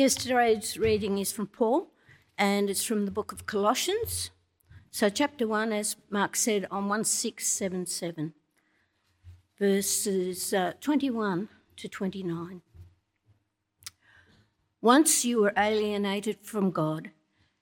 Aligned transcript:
Yesterday's 0.00 0.78
reading 0.78 1.18
is 1.18 1.30
from 1.30 1.46
Paul 1.46 1.90
and 2.38 2.70
it's 2.70 2.82
from 2.82 3.04
the 3.04 3.10
book 3.10 3.32
of 3.32 3.44
Colossians. 3.44 4.30
So, 4.90 5.10
chapter 5.10 5.46
1, 5.46 5.74
as 5.74 5.96
Mark 6.08 6.36
said, 6.36 6.66
on 6.70 6.88
1677, 6.88 8.32
verses 9.58 10.54
uh, 10.54 10.72
21 10.80 11.50
to 11.76 11.86
29. 11.86 12.62
Once 14.80 15.26
you 15.26 15.42
were 15.42 15.52
alienated 15.54 16.38
from 16.40 16.70
God 16.70 17.10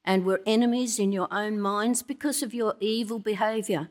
and 0.04 0.24
were 0.24 0.40
enemies 0.46 1.00
in 1.00 1.10
your 1.10 1.26
own 1.32 1.60
minds 1.60 2.04
because 2.04 2.44
of 2.44 2.54
your 2.54 2.76
evil 2.78 3.18
behaviour. 3.18 3.88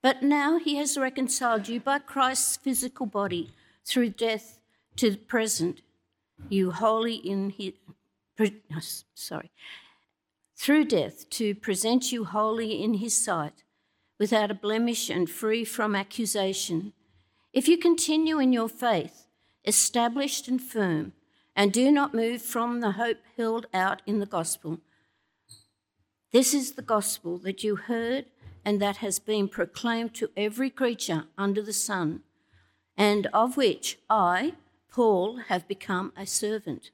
But 0.00 0.22
now 0.22 0.60
he 0.60 0.76
has 0.76 0.96
reconciled 0.96 1.66
you 1.66 1.80
by 1.80 1.98
Christ's 1.98 2.56
physical 2.56 3.06
body 3.06 3.50
through 3.84 4.10
death 4.10 4.60
to 4.94 5.10
the 5.10 5.16
present, 5.16 5.80
you 6.48 6.70
wholly 6.70 7.14
in 7.14 7.50
his, 7.50 7.72
oh, 8.40 8.78
sorry, 9.14 9.50
through 10.56 10.84
death 10.84 11.28
to 11.30 11.54
present 11.54 12.12
you 12.12 12.24
wholly 12.24 12.82
in 12.82 12.94
his 12.94 13.16
sight, 13.16 13.64
without 14.18 14.50
a 14.50 14.54
blemish 14.54 15.10
and 15.10 15.28
free 15.28 15.64
from 15.64 15.94
accusation. 15.94 16.92
If 17.52 17.68
you 17.68 17.76
continue 17.76 18.38
in 18.38 18.52
your 18.52 18.68
faith, 18.68 19.26
established 19.64 20.48
and 20.48 20.62
firm, 20.62 21.12
and 21.56 21.72
do 21.72 21.90
not 21.90 22.14
move 22.14 22.42
from 22.42 22.80
the 22.80 22.92
hope 22.92 23.18
held 23.36 23.66
out 23.72 24.02
in 24.06 24.18
the 24.18 24.26
gospel. 24.26 24.80
This 26.32 26.52
is 26.52 26.72
the 26.72 26.82
gospel 26.82 27.38
that 27.38 27.62
you 27.62 27.76
heard 27.76 28.26
and 28.64 28.80
that 28.80 28.96
has 28.96 29.18
been 29.18 29.48
proclaimed 29.48 30.14
to 30.14 30.30
every 30.36 30.70
creature 30.70 31.24
under 31.36 31.62
the 31.62 31.72
sun, 31.72 32.22
and 32.96 33.26
of 33.26 33.56
which 33.56 33.98
I, 34.08 34.54
Paul, 34.94 35.40
have 35.48 35.66
become 35.66 36.12
a 36.16 36.24
servant. 36.24 36.92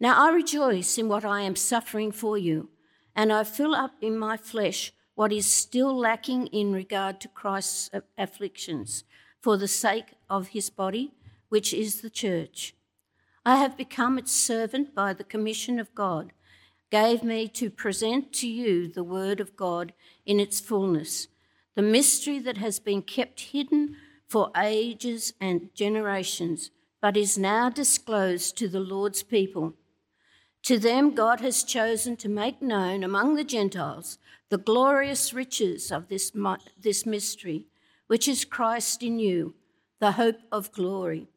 Now 0.00 0.26
I 0.26 0.32
rejoice 0.32 0.98
in 0.98 1.08
what 1.08 1.24
I 1.24 1.42
am 1.42 1.54
suffering 1.54 2.10
for 2.10 2.36
you, 2.36 2.68
and 3.14 3.32
I 3.32 3.44
fill 3.44 3.76
up 3.76 3.92
in 4.00 4.18
my 4.18 4.36
flesh 4.36 4.92
what 5.14 5.32
is 5.32 5.46
still 5.46 5.96
lacking 5.96 6.48
in 6.48 6.72
regard 6.72 7.20
to 7.20 7.28
Christ's 7.28 7.90
afflictions 8.18 9.04
for 9.40 9.56
the 9.56 9.68
sake 9.68 10.14
of 10.28 10.48
his 10.48 10.68
body, 10.68 11.12
which 11.48 11.72
is 11.72 12.00
the 12.00 12.10
church. 12.10 12.74
I 13.46 13.54
have 13.58 13.76
become 13.76 14.18
its 14.18 14.32
servant 14.32 14.96
by 14.96 15.12
the 15.12 15.22
commission 15.22 15.78
of 15.78 15.94
God, 15.94 16.32
gave 16.90 17.22
me 17.22 17.46
to 17.50 17.70
present 17.70 18.32
to 18.32 18.48
you 18.48 18.88
the 18.88 19.04
word 19.04 19.38
of 19.38 19.54
God 19.54 19.92
in 20.26 20.40
its 20.40 20.58
fullness, 20.58 21.28
the 21.76 21.82
mystery 21.82 22.40
that 22.40 22.58
has 22.58 22.80
been 22.80 23.02
kept 23.02 23.38
hidden 23.52 23.94
for 24.28 24.50
ages 24.56 25.32
and 25.40 25.70
generations, 25.74 26.70
but 27.00 27.16
is 27.16 27.36
now 27.38 27.68
disclosed 27.68 28.56
to 28.58 28.68
the 28.68 28.80
Lord's 28.80 29.22
people. 29.22 29.74
To 30.64 30.78
them, 30.78 31.14
God 31.14 31.40
has 31.40 31.62
chosen 31.62 32.16
to 32.16 32.28
make 32.28 32.62
known 32.62 33.04
among 33.04 33.34
the 33.34 33.44
Gentiles 33.44 34.18
the 34.48 34.58
glorious 34.58 35.34
riches 35.34 35.92
of 35.92 36.08
this, 36.08 36.32
this 36.80 37.04
mystery, 37.04 37.66
which 38.06 38.26
is 38.26 38.44
Christ 38.44 39.02
in 39.02 39.18
you, 39.18 39.54
the 40.00 40.12
hope 40.12 40.40
of 40.50 40.72
glory. 40.72 41.28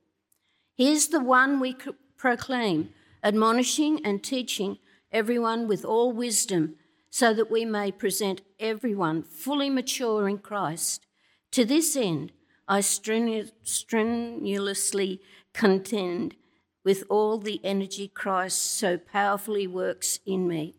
He 0.76 0.92
is 0.92 1.10
the 1.10 1.20
one 1.20 1.60
we 1.60 1.76
proclaim, 2.18 2.90
admonishing 3.24 4.06
and 4.06 4.24
teaching 4.24 4.78
everyone 5.12 5.68
with 5.68 5.84
all 5.84 6.12
wisdom, 6.12 6.76
so 7.10 7.34
that 7.34 7.50
we 7.50 7.66
may 7.66 7.92
present 7.92 8.42
everyone 8.60 9.24
fully 9.24 9.70
mature 9.70 10.28
in 10.28 10.38
Christ. 10.38 11.06
To 11.52 11.66
this 11.66 11.96
end, 11.96 12.32
I 12.68 12.80
strenu- 12.80 13.52
strenuously 13.64 15.22
contend 15.54 16.36
with 16.84 17.06
all 17.10 17.38
the 17.38 17.62
energy 17.64 18.10
Christ 18.10 18.62
so 18.62 18.98
powerfully 18.98 19.68
works 19.68 20.20
in 20.26 20.48
me. 20.48 20.76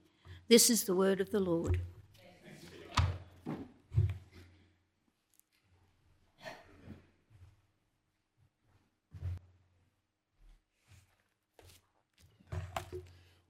This 0.48 0.68
is 0.68 0.84
the 0.84 0.94
word 0.94 1.20
of 1.20 1.30
the 1.30 1.40
Lord. 1.40 1.80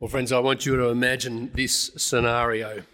Well, 0.01 0.09
friends, 0.09 0.31
I 0.31 0.39
want 0.39 0.65
you 0.65 0.77
to 0.77 0.91
imagine 0.91 1.51
this 1.55 1.91
scenario. 1.97 2.85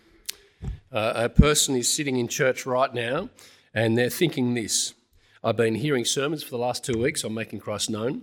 Uh, 0.91 1.13
a 1.17 1.29
person 1.29 1.77
is 1.77 1.87
sitting 1.87 2.17
in 2.17 2.29
church 2.29 2.65
right 2.65 2.93
now 2.95 3.29
and 3.75 3.99
they're 3.99 4.09
thinking 4.09 4.55
this 4.55 4.95
I've 5.47 5.59
been 5.59 5.75
hearing 5.75 6.06
sermons 6.06 6.43
for 6.43 6.49
the 6.49 6.56
last 6.56 6.82
two 6.87 6.99
weeks 6.99 7.22
on 7.22 7.34
making 7.34 7.60
Christ 7.60 7.91
known. 7.91 8.22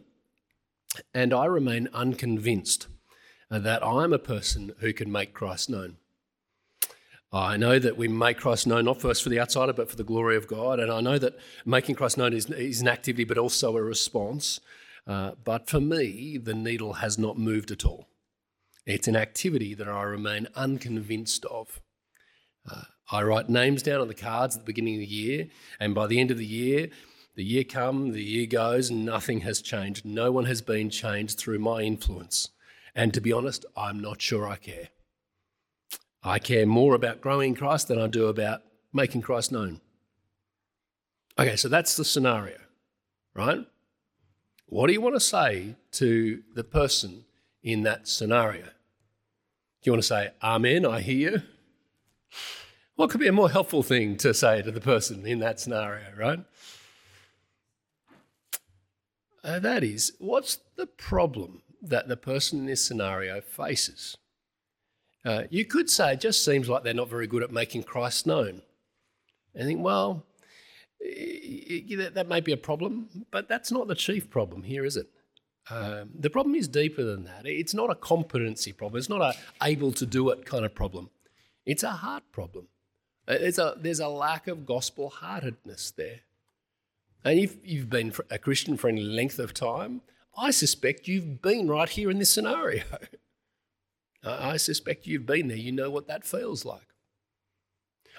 And 1.13 1.35
I 1.35 1.45
remain 1.45 1.87
unconvinced 1.93 2.87
that 3.51 3.85
I'm 3.85 4.11
a 4.11 4.17
person 4.17 4.73
who 4.79 4.91
can 4.91 5.11
make 5.11 5.31
Christ 5.31 5.69
known. 5.69 5.97
I 7.31 7.57
know 7.57 7.77
that 7.77 7.95
we 7.95 8.07
make 8.07 8.39
Christ 8.39 8.65
known 8.65 8.85
not 8.85 8.99
first 8.99 9.21
for 9.21 9.29
the 9.29 9.39
outsider, 9.39 9.71
but 9.71 9.87
for 9.87 9.95
the 9.95 10.03
glory 10.03 10.35
of 10.35 10.47
God. 10.47 10.79
And 10.79 10.91
I 10.91 10.99
know 10.99 11.19
that 11.19 11.37
making 11.63 11.93
Christ 11.93 12.17
known 12.17 12.33
is, 12.33 12.49
is 12.49 12.81
an 12.81 12.87
activity, 12.87 13.23
but 13.23 13.37
also 13.37 13.77
a 13.77 13.83
response. 13.83 14.59
Uh, 15.05 15.33
but 15.43 15.69
for 15.69 15.79
me, 15.79 16.39
the 16.39 16.55
needle 16.55 16.93
has 16.93 17.19
not 17.19 17.37
moved 17.37 17.69
at 17.69 17.85
all. 17.85 18.07
It's 18.87 19.07
an 19.07 19.15
activity 19.15 19.75
that 19.75 19.87
I 19.87 20.01
remain 20.01 20.47
unconvinced 20.55 21.45
of. 21.45 21.81
Uh, 22.67 22.85
I 23.11 23.21
write 23.21 23.47
names 23.47 23.83
down 23.83 24.01
on 24.01 24.07
the 24.07 24.15
cards 24.15 24.55
at 24.55 24.61
the 24.63 24.65
beginning 24.65 24.95
of 24.95 25.01
the 25.01 25.05
year, 25.05 25.49
and 25.79 25.93
by 25.93 26.07
the 26.07 26.19
end 26.19 26.31
of 26.31 26.37
the 26.39 26.45
year, 26.45 26.89
the 27.35 27.43
year 27.43 27.63
comes, 27.63 28.13
the 28.13 28.23
year 28.23 28.45
goes, 28.45 28.91
nothing 28.91 29.41
has 29.41 29.61
changed. 29.61 30.05
No 30.05 30.31
one 30.31 30.45
has 30.45 30.61
been 30.61 30.89
changed 30.89 31.39
through 31.39 31.59
my 31.59 31.81
influence. 31.81 32.49
And 32.93 33.13
to 33.13 33.21
be 33.21 33.31
honest, 33.31 33.65
I'm 33.75 33.99
not 33.99 34.21
sure 34.21 34.47
I 34.47 34.57
care. 34.57 34.89
I 36.23 36.39
care 36.39 36.65
more 36.65 36.93
about 36.93 37.21
growing 37.21 37.55
Christ 37.55 37.87
than 37.87 37.99
I 37.99 38.07
do 38.07 38.27
about 38.27 38.61
making 38.93 39.21
Christ 39.21 39.51
known. 39.51 39.81
Okay, 41.39 41.55
so 41.55 41.69
that's 41.69 41.95
the 41.95 42.05
scenario, 42.05 42.57
right? 43.33 43.65
What 44.65 44.87
do 44.87 44.93
you 44.93 45.01
want 45.01 45.15
to 45.15 45.21
say 45.21 45.75
to 45.93 46.43
the 46.53 46.63
person 46.63 47.25
in 47.63 47.83
that 47.83 48.07
scenario? 48.07 48.65
Do 48.65 48.69
you 49.83 49.91
want 49.93 50.03
to 50.03 50.07
say, 50.07 50.31
Amen, 50.43 50.85
I 50.85 51.01
hear 51.01 51.31
you? 51.31 51.41
What 52.95 53.09
could 53.09 53.19
be 53.19 53.27
a 53.27 53.33
more 53.33 53.49
helpful 53.49 53.81
thing 53.81 54.17
to 54.17 54.33
say 54.33 54.61
to 54.61 54.71
the 54.71 54.81
person 54.81 55.25
in 55.25 55.39
that 55.39 55.59
scenario, 55.59 56.05
right? 56.15 56.39
Uh, 59.43 59.59
that 59.59 59.83
is, 59.83 60.13
what's 60.19 60.59
the 60.75 60.85
problem 60.85 61.61
that 61.81 62.07
the 62.07 62.17
person 62.17 62.59
in 62.59 62.65
this 62.67 62.85
scenario 62.85 63.41
faces? 63.41 64.17
Uh, 65.25 65.43
you 65.49 65.65
could 65.65 65.89
say 65.89 66.13
it 66.13 66.21
just 66.21 66.43
seems 66.43 66.69
like 66.69 66.83
they're 66.83 66.93
not 66.93 67.09
very 67.09 67.27
good 67.27 67.43
at 67.43 67.51
making 67.51 67.83
Christ 67.83 68.27
known. 68.27 68.61
And 69.53 69.67
think, 69.67 69.83
well, 69.83 70.25
that 70.99 72.25
may 72.27 72.39
be 72.39 72.51
a 72.51 72.57
problem, 72.57 73.25
but 73.31 73.47
that's 73.47 73.71
not 73.71 73.87
the 73.87 73.95
chief 73.95 74.29
problem 74.29 74.63
here, 74.63 74.85
is 74.85 74.97
it? 74.97 75.07
Um, 75.69 76.09
the 76.17 76.29
problem 76.29 76.55
is 76.55 76.67
deeper 76.67 77.03
than 77.03 77.23
that. 77.25 77.45
It's 77.45 77.73
not 77.73 77.89
a 77.89 77.95
competency 77.95 78.71
problem. 78.71 78.99
It's 78.99 79.09
not 79.09 79.21
a 79.21 79.33
able 79.63 79.91
to 79.93 80.05
do 80.05 80.29
it 80.29 80.45
kind 80.45 80.65
of 80.65 80.73
problem. 80.73 81.09
It's 81.65 81.83
a 81.83 81.91
heart 81.91 82.23
problem. 82.31 82.67
Uh, 83.27 83.37
there's 83.37 83.59
a, 83.59 83.75
there's 83.77 83.99
a 83.99 84.07
lack 84.07 84.47
of 84.47 84.65
gospel 84.65 85.09
heartedness 85.09 85.91
there. 85.91 86.21
And 87.23 87.39
if 87.39 87.57
you've 87.63 87.89
been 87.89 88.13
a 88.29 88.39
Christian 88.39 88.77
for 88.77 88.87
any 88.87 89.03
length 89.03 89.37
of 89.37 89.53
time, 89.53 90.01
I 90.37 90.51
suspect 90.51 91.07
you've 91.07 91.41
been 91.41 91.67
right 91.67 91.89
here 91.89 92.09
in 92.09 92.19
this 92.19 92.29
scenario. 92.29 92.83
I 94.23 94.57
suspect 94.57 95.07
you've 95.07 95.25
been 95.25 95.47
there. 95.47 95.57
You 95.57 95.71
know 95.71 95.89
what 95.89 96.07
that 96.07 96.25
feels 96.25 96.65
like. 96.65 96.87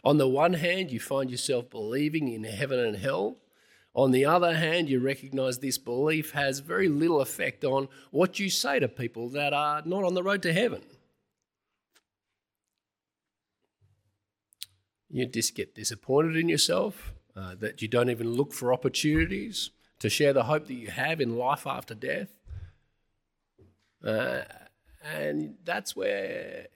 On 0.04 0.18
the 0.18 0.28
one 0.28 0.54
hand, 0.54 0.90
you 0.90 1.00
find 1.00 1.30
yourself 1.30 1.70
believing 1.70 2.28
in 2.28 2.44
heaven 2.44 2.78
and 2.78 2.96
hell. 2.96 3.38
On 3.94 4.10
the 4.10 4.25
other 4.25 4.56
hand, 4.56 4.88
you 4.88 5.00
recognize 5.00 5.58
this 5.58 5.78
belief 5.78 6.32
has 6.32 6.60
very 6.60 6.88
little 6.88 7.20
effect 7.20 7.64
on 7.64 7.88
what 8.10 8.38
you 8.38 8.50
say 8.50 8.81
to 8.81 8.88
people 8.88 9.28
that 9.31 9.52
are 9.52 9.82
not 9.84 10.02
on 10.02 10.14
the 10.14 10.22
road 10.22 10.43
to 10.43 10.52
heaven. 10.52 10.82
You 15.08 15.26
just 15.26 15.55
get 15.55 15.75
disappointed 15.75 16.37
in 16.37 16.48
yourself 16.48 17.12
uh, 17.37 17.55
that 17.56 17.82
you 17.82 17.88
don't 17.88 18.11
even 18.11 18.32
look 18.32 18.52
for 18.52 18.73
opportunities 18.73 19.70
to 19.99 20.08
share 20.08 20.32
the 20.32 20.44
hope 20.44 20.67
that 20.67 20.75
you 20.75 20.88
have 20.88 21.20
in 21.20 21.37
life 21.37 21.67
after 21.67 21.94
death. 21.94 22.29
Uh, 24.05 24.43
and 25.05 25.55
that's 25.64 25.94
where 25.94 26.67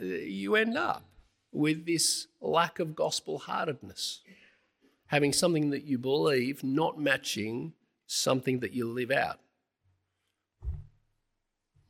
you 0.00 0.54
end 0.54 0.76
up 0.76 1.04
with 1.52 1.86
this 1.86 2.28
lack 2.40 2.78
of 2.78 2.94
gospel 2.94 3.38
heartedness, 3.38 4.20
having 5.06 5.32
something 5.32 5.70
that 5.70 5.84
you 5.84 5.98
believe 5.98 6.62
not 6.62 6.98
matching 6.98 7.72
something 8.06 8.60
that 8.60 8.72
you 8.72 8.88
live 8.88 9.10
out. 9.10 9.40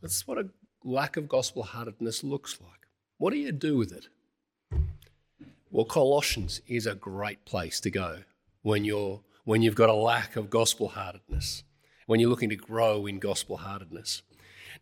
That's 0.00 0.26
what 0.26 0.38
a 0.38 0.48
lack 0.84 1.16
of 1.16 1.28
gospel 1.28 1.64
heartedness 1.64 2.22
looks 2.22 2.58
like. 2.60 2.86
What 3.18 3.32
do 3.32 3.38
you 3.38 3.52
do 3.52 3.76
with 3.76 3.92
it? 3.92 4.08
Well, 5.70 5.84
Colossians 5.84 6.62
is 6.66 6.86
a 6.86 6.94
great 6.94 7.44
place 7.44 7.78
to 7.80 7.90
go 7.90 8.20
when 8.62 8.84
you're 8.84 9.20
when 9.44 9.62
you've 9.62 9.74
got 9.74 9.88
a 9.88 9.94
lack 9.94 10.36
of 10.36 10.50
gospel 10.50 10.88
heartedness, 10.88 11.62
when 12.06 12.20
you're 12.20 12.30
looking 12.30 12.50
to 12.50 12.56
grow 12.56 13.06
in 13.06 13.18
gospel 13.18 13.58
heartedness. 13.58 14.22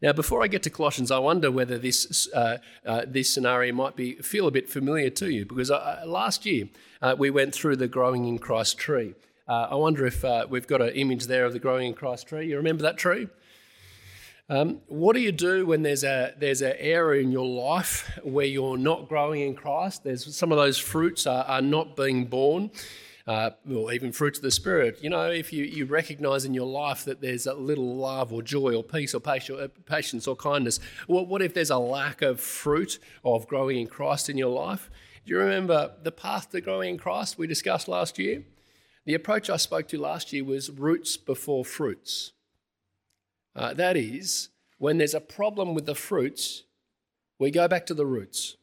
Now, 0.02 0.12
before 0.12 0.42
I 0.42 0.48
get 0.48 0.62
to 0.64 0.70
Colossians, 0.70 1.10
I 1.10 1.18
wonder 1.18 1.50
whether 1.50 1.78
this 1.78 2.28
uh, 2.32 2.58
uh, 2.84 3.02
this 3.06 3.32
scenario 3.32 3.72
might 3.72 3.96
be 3.96 4.14
feel 4.16 4.46
a 4.46 4.52
bit 4.52 4.68
familiar 4.68 5.10
to 5.10 5.30
you 5.30 5.44
because 5.44 5.72
uh, 5.72 6.04
last 6.06 6.46
year 6.46 6.68
uh, 7.02 7.16
we 7.18 7.30
went 7.30 7.52
through 7.52 7.76
the 7.76 7.88
growing 7.88 8.26
in 8.26 8.38
Christ 8.38 8.78
tree. 8.78 9.14
Uh, 9.48 9.68
I 9.70 9.74
wonder 9.74 10.06
if 10.06 10.24
uh, 10.24 10.46
we've 10.48 10.66
got 10.66 10.82
an 10.82 10.90
image 10.90 11.26
there 11.26 11.46
of 11.46 11.52
the 11.52 11.58
growing 11.58 11.88
in 11.88 11.94
Christ 11.94 12.28
tree. 12.28 12.48
You 12.48 12.56
remember 12.56 12.82
that 12.82 12.96
tree? 12.96 13.28
Um, 14.48 14.80
what 14.86 15.14
do 15.14 15.20
you 15.20 15.32
do 15.32 15.66
when 15.66 15.82
there's 15.82 16.04
a 16.04 16.32
there's 16.38 16.62
an 16.62 16.74
area 16.78 17.20
in 17.20 17.32
your 17.32 17.46
life 17.46 18.16
where 18.22 18.46
you're 18.46 18.78
not 18.78 19.08
growing 19.08 19.40
in 19.40 19.54
Christ? 19.56 20.04
There's 20.04 20.36
some 20.36 20.52
of 20.52 20.58
those 20.58 20.78
fruits 20.78 21.26
are, 21.26 21.44
are 21.44 21.62
not 21.62 21.96
being 21.96 22.26
born 22.26 22.70
uh, 23.26 23.50
or 23.68 23.92
even 23.92 24.12
fruits 24.12 24.38
of 24.38 24.42
the 24.42 24.52
Spirit. 24.52 24.98
You 25.02 25.10
know, 25.10 25.28
if 25.30 25.52
you, 25.52 25.64
you 25.64 25.84
recognize 25.86 26.44
in 26.44 26.54
your 26.54 26.66
life 26.66 27.04
that 27.06 27.20
there's 27.20 27.46
a 27.46 27.54
little 27.54 27.96
love 27.96 28.32
or 28.32 28.40
joy 28.40 28.74
or 28.74 28.84
peace 28.84 29.14
or 29.14 29.22
uh, 29.26 29.68
patience 29.84 30.28
or 30.28 30.36
kindness, 30.36 30.78
well, 31.08 31.26
what 31.26 31.42
if 31.42 31.52
there's 31.52 31.70
a 31.70 31.78
lack 31.78 32.22
of 32.22 32.40
fruit 32.40 33.00
of 33.24 33.48
growing 33.48 33.78
in 33.78 33.88
Christ 33.88 34.30
in 34.30 34.38
your 34.38 34.50
life? 34.50 34.90
Do 35.24 35.32
you 35.32 35.40
remember 35.40 35.92
the 36.04 36.12
path 36.12 36.50
to 36.50 36.60
growing 36.60 36.90
in 36.90 36.98
Christ 36.98 37.36
we 37.36 37.48
discussed 37.48 37.88
last 37.88 38.16
year? 38.16 38.44
The 39.06 39.14
approach 39.14 39.50
I 39.50 39.56
spoke 39.56 39.88
to 39.88 40.00
last 40.00 40.32
year 40.32 40.44
was 40.44 40.70
roots 40.70 41.16
before 41.16 41.64
fruits. 41.64 42.32
Uh, 43.56 43.72
that 43.72 43.96
is, 43.96 44.50
when 44.78 44.98
there's 44.98 45.14
a 45.14 45.20
problem 45.20 45.74
with 45.74 45.86
the 45.86 45.94
fruits, 45.94 46.64
we 47.38 47.50
go 47.50 47.66
back 47.66 47.86
to 47.86 47.94
the 47.94 48.04
roots. 48.04 48.56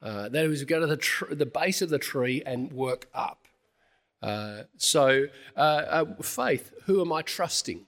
Uh, 0.00 0.28
that 0.28 0.44
is, 0.46 0.60
we 0.60 0.66
go 0.66 0.80
to 0.80 0.86
the, 0.86 0.96
tr- 0.96 1.34
the 1.34 1.46
base 1.46 1.82
of 1.82 1.90
the 1.90 1.98
tree 1.98 2.42
and 2.46 2.72
work 2.72 3.08
up. 3.12 3.48
Uh, 4.22 4.62
so, 4.76 5.26
uh, 5.56 5.58
uh, 5.58 6.22
faith, 6.22 6.72
who 6.84 7.00
am 7.00 7.12
I 7.12 7.22
trusting? 7.22 7.86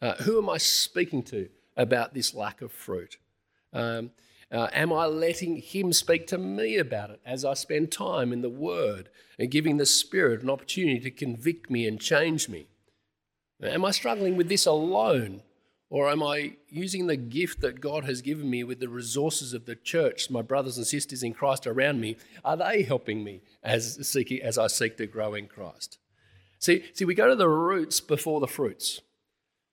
Uh, 0.00 0.14
who 0.14 0.38
am 0.38 0.48
I 0.48 0.58
speaking 0.58 1.24
to 1.24 1.48
about 1.76 2.14
this 2.14 2.32
lack 2.32 2.62
of 2.62 2.70
fruit? 2.70 3.16
Um, 3.72 4.12
uh, 4.52 4.68
am 4.72 4.92
I 4.92 5.06
letting 5.06 5.56
Him 5.56 5.92
speak 5.92 6.28
to 6.28 6.38
me 6.38 6.78
about 6.78 7.10
it 7.10 7.20
as 7.26 7.44
I 7.44 7.54
spend 7.54 7.90
time 7.90 8.32
in 8.32 8.42
the 8.42 8.48
Word 8.48 9.08
and 9.38 9.50
giving 9.50 9.76
the 9.76 9.86
Spirit 9.86 10.42
an 10.42 10.50
opportunity 10.50 11.00
to 11.00 11.10
convict 11.10 11.68
me 11.68 11.86
and 11.88 12.00
change 12.00 12.48
me? 12.48 12.68
Am 13.62 13.84
I 13.84 13.90
struggling 13.90 14.36
with 14.36 14.48
this 14.48 14.66
alone? 14.66 15.42
Or 15.90 16.10
am 16.10 16.22
I 16.22 16.56
using 16.68 17.06
the 17.06 17.16
gift 17.16 17.62
that 17.62 17.80
God 17.80 18.04
has 18.04 18.20
given 18.20 18.50
me 18.50 18.62
with 18.62 18.78
the 18.78 18.90
resources 18.90 19.54
of 19.54 19.64
the 19.64 19.74
church, 19.74 20.28
my 20.28 20.42
brothers 20.42 20.76
and 20.76 20.86
sisters 20.86 21.22
in 21.22 21.32
Christ 21.32 21.66
around 21.66 22.00
me? 22.00 22.16
Are 22.44 22.58
they 22.58 22.82
helping 22.82 23.24
me 23.24 23.40
as, 23.62 24.06
seeking, 24.06 24.42
as 24.42 24.58
I 24.58 24.66
seek 24.66 24.98
to 24.98 25.06
grow 25.06 25.32
in 25.32 25.46
Christ? 25.46 25.98
See, 26.58 26.84
see, 26.92 27.06
we 27.06 27.14
go 27.14 27.28
to 27.28 27.36
the 27.36 27.48
roots 27.48 28.00
before 28.00 28.38
the 28.40 28.46
fruits. 28.46 29.00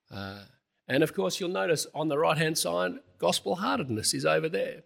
Uh, 0.10 0.44
and 0.88 1.04
of 1.04 1.14
course, 1.14 1.40
you'll 1.40 1.50
notice 1.50 1.86
on 1.94 2.08
the 2.08 2.18
right 2.18 2.38
hand 2.38 2.58
side, 2.58 2.94
gospel 3.18 3.56
heartedness 3.56 4.14
is 4.14 4.26
over 4.26 4.48
there. 4.48 4.84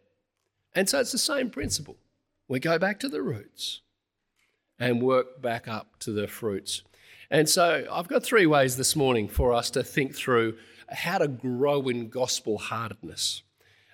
And 0.74 0.90
so 0.90 1.00
it's 1.00 1.12
the 1.12 1.18
same 1.18 1.52
principle. 1.52 1.98
We 2.48 2.60
go 2.60 2.80
back 2.80 3.00
to 3.02 3.10
the 3.10 3.22
roots 3.22 3.82
and 4.80 5.02
work 5.02 5.42
back 5.42 5.68
up 5.68 6.00
to 6.00 6.12
the 6.12 6.28
fruits. 6.28 6.82
And 7.32 7.48
so 7.48 7.86
I've 7.92 8.08
got 8.08 8.24
three 8.24 8.46
ways 8.46 8.76
this 8.76 8.96
morning 8.96 9.28
for 9.28 9.54
us 9.54 9.70
to 9.72 9.84
think 9.84 10.16
through 10.16 10.58
how 10.90 11.20
to 11.20 11.28
grow 11.28 11.88
in 11.88 12.10
gospel 12.10 12.58
heartedness. 12.58 13.44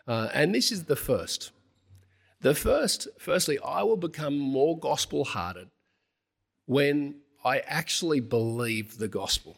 Uh, 0.07 0.29
and 0.33 0.55
this 0.55 0.71
is 0.71 0.85
the 0.85 0.95
first. 0.95 1.51
The 2.41 2.55
first, 2.55 3.07
firstly, 3.19 3.59
I 3.59 3.83
will 3.83 3.97
become 3.97 4.37
more 4.37 4.77
gospel 4.77 5.25
hearted 5.25 5.69
when 6.65 7.15
I 7.43 7.59
actually 7.59 8.21
believe 8.21 8.97
the 8.97 9.07
gospel. 9.07 9.57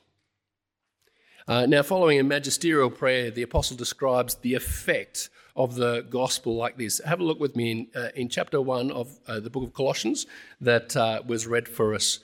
Uh, 1.47 1.65
now, 1.65 1.83
following 1.83 2.19
a 2.19 2.23
magisterial 2.23 2.89
prayer, 2.89 3.29
the 3.29 3.43
apostle 3.43 3.77
describes 3.77 4.35
the 4.35 4.53
effect 4.55 5.29
of 5.55 5.75
the 5.75 6.05
gospel 6.09 6.55
like 6.55 6.77
this. 6.77 6.99
Have 7.05 7.19
a 7.19 7.23
look 7.23 7.39
with 7.39 7.55
me 7.55 7.71
in, 7.71 7.87
uh, 7.95 8.09
in 8.15 8.27
chapter 8.27 8.59
1 8.59 8.91
of 8.91 9.19
uh, 9.27 9.39
the 9.39 9.49
book 9.49 9.63
of 9.63 9.73
Colossians 9.73 10.25
that 10.59 10.95
uh, 10.97 11.21
was 11.25 11.47
read 11.47 11.67
for 11.67 11.93
us 11.93 12.19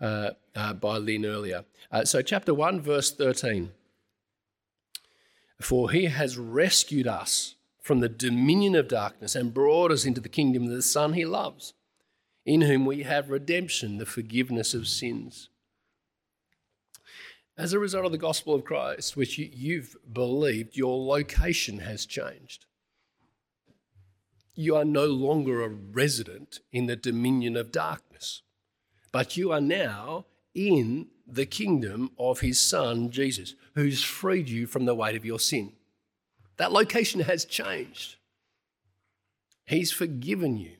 uh, 0.00 0.30
uh, 0.54 0.72
by 0.74 0.96
Lynn 0.98 1.24
earlier. 1.24 1.64
so, 2.04 2.22
chapter 2.22 2.54
1, 2.54 2.80
verse 2.80 3.10
13. 3.12 3.72
For 5.60 5.90
he 5.90 6.06
has 6.06 6.38
rescued 6.38 7.06
us 7.06 7.56
from 7.82 8.00
the 8.00 8.08
dominion 8.08 8.74
of 8.74 8.86
darkness 8.86 9.34
and 9.34 9.54
brought 9.54 9.90
us 9.90 10.04
into 10.04 10.20
the 10.20 10.28
kingdom 10.28 10.64
of 10.64 10.70
the 10.70 10.82
Son 10.82 11.14
he 11.14 11.24
loves, 11.24 11.72
in 12.44 12.60
whom 12.62 12.86
we 12.86 13.02
have 13.02 13.30
redemption, 13.30 13.98
the 13.98 14.06
forgiveness 14.06 14.74
of 14.74 14.86
sins. 14.86 15.48
As 17.56 17.72
a 17.72 17.78
result 17.78 18.04
of 18.04 18.12
the 18.12 18.18
gospel 18.18 18.54
of 18.54 18.64
Christ, 18.64 19.16
which 19.16 19.36
you've 19.36 19.96
believed, 20.12 20.76
your 20.76 21.04
location 21.04 21.80
has 21.80 22.06
changed. 22.06 22.66
You 24.54 24.76
are 24.76 24.84
no 24.84 25.06
longer 25.06 25.62
a 25.62 25.68
resident 25.68 26.60
in 26.70 26.86
the 26.86 26.94
dominion 26.94 27.56
of 27.56 27.72
darkness, 27.72 28.42
but 29.12 29.36
you 29.36 29.52
are 29.52 29.60
now 29.60 30.26
in 30.54 31.08
the 31.26 31.46
kingdom 31.46 32.10
of 32.18 32.40
his 32.40 32.60
son, 32.60 33.10
Jesus, 33.10 33.54
who's 33.74 34.02
freed 34.02 34.48
you 34.48 34.66
from 34.66 34.84
the 34.84 34.94
weight 34.94 35.16
of 35.16 35.24
your 35.24 35.38
sin. 35.38 35.72
That 36.56 36.72
location 36.72 37.20
has 37.20 37.44
changed. 37.44 38.16
He's 39.66 39.92
forgiven 39.92 40.56
you. 40.56 40.72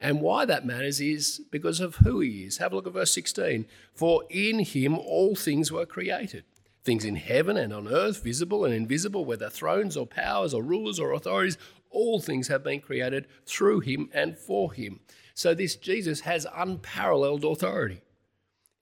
And 0.00 0.20
why 0.20 0.44
that 0.44 0.66
matters 0.66 1.00
is 1.00 1.40
because 1.50 1.80
of 1.80 1.96
who 1.96 2.20
he 2.20 2.44
is. 2.44 2.58
Have 2.58 2.72
a 2.72 2.76
look 2.76 2.86
at 2.86 2.92
verse 2.92 3.12
16. 3.12 3.66
For 3.92 4.24
in 4.30 4.60
him 4.60 4.98
all 4.98 5.34
things 5.34 5.70
were 5.70 5.86
created 5.86 6.44
things 6.84 7.04
in 7.04 7.16
heaven 7.16 7.56
and 7.56 7.72
on 7.72 7.88
earth, 7.88 8.22
visible 8.22 8.64
and 8.64 8.74
invisible, 8.74 9.24
whether 9.24 9.48
thrones 9.48 9.96
or 9.96 10.06
powers 10.06 10.52
or 10.52 10.62
rulers 10.62 11.00
or 11.00 11.12
authorities, 11.12 11.56
all 11.90 12.20
things 12.20 12.48
have 12.48 12.62
been 12.62 12.80
created 12.80 13.26
through 13.46 13.80
him 13.80 14.10
and 14.12 14.36
for 14.36 14.72
him. 14.72 15.00
So 15.34 15.54
this 15.54 15.76
Jesus 15.76 16.20
has 16.20 16.46
unparalleled 16.54 17.44
authority 17.44 18.00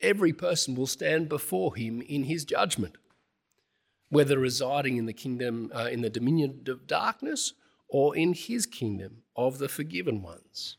every 0.02 0.32
person 0.32 0.74
will 0.74 0.86
stand 0.86 1.28
before 1.28 1.76
him 1.76 2.02
in 2.02 2.24
his 2.24 2.44
judgment, 2.44 2.96
whether 4.08 4.38
residing 4.38 4.96
in 4.96 5.06
the 5.06 5.12
kingdom, 5.12 5.70
uh, 5.74 5.88
in 5.90 6.02
the 6.02 6.10
dominion 6.10 6.64
of 6.66 6.86
darkness, 6.86 7.54
or 7.88 8.16
in 8.16 8.34
his 8.34 8.66
kingdom 8.66 9.22
of 9.36 9.58
the 9.58 9.68
forgiven 9.68 10.22
ones. 10.22 10.76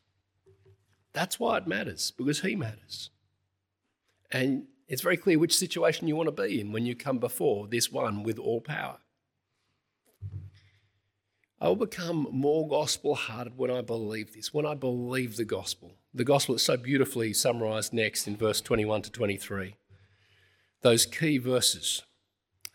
That's 1.13 1.39
why 1.39 1.57
it 1.57 1.67
matters, 1.67 2.11
because 2.11 2.41
he 2.41 2.55
matters. 2.55 3.11
And 4.31 4.65
it's 4.87 5.01
very 5.01 5.17
clear 5.17 5.39
which 5.39 5.55
situation 5.55 6.07
you 6.07 6.15
want 6.15 6.35
to 6.35 6.43
be 6.43 6.59
in 6.59 6.71
when 6.71 6.85
you 6.85 6.95
come 6.95 7.19
before 7.19 7.67
this 7.67 7.91
one 7.91 8.23
with 8.23 8.39
all 8.39 8.61
power. 8.61 8.97
I 11.63 11.69
will 11.69 11.77
become 11.77 12.27
more 12.29 12.67
gospel 12.67 13.15
hearted 13.15 13.57
when 13.57 13.71
I 13.71 13.79
believe 13.79 14.33
this, 14.33 14.53
when 14.53 14.65
I 14.65 14.73
believe 14.73 15.37
the 15.37 15.45
gospel. 15.45 15.93
The 16.13 16.25
gospel 16.25 16.55
is 16.55 16.65
so 16.65 16.75
beautifully 16.75 17.31
summarized 17.31 17.93
next 17.93 18.27
in 18.27 18.35
verse 18.35 18.59
21 18.59 19.03
to 19.03 19.09
23. 19.09 19.77
Those 20.81 21.05
key 21.05 21.37
verses 21.37 22.03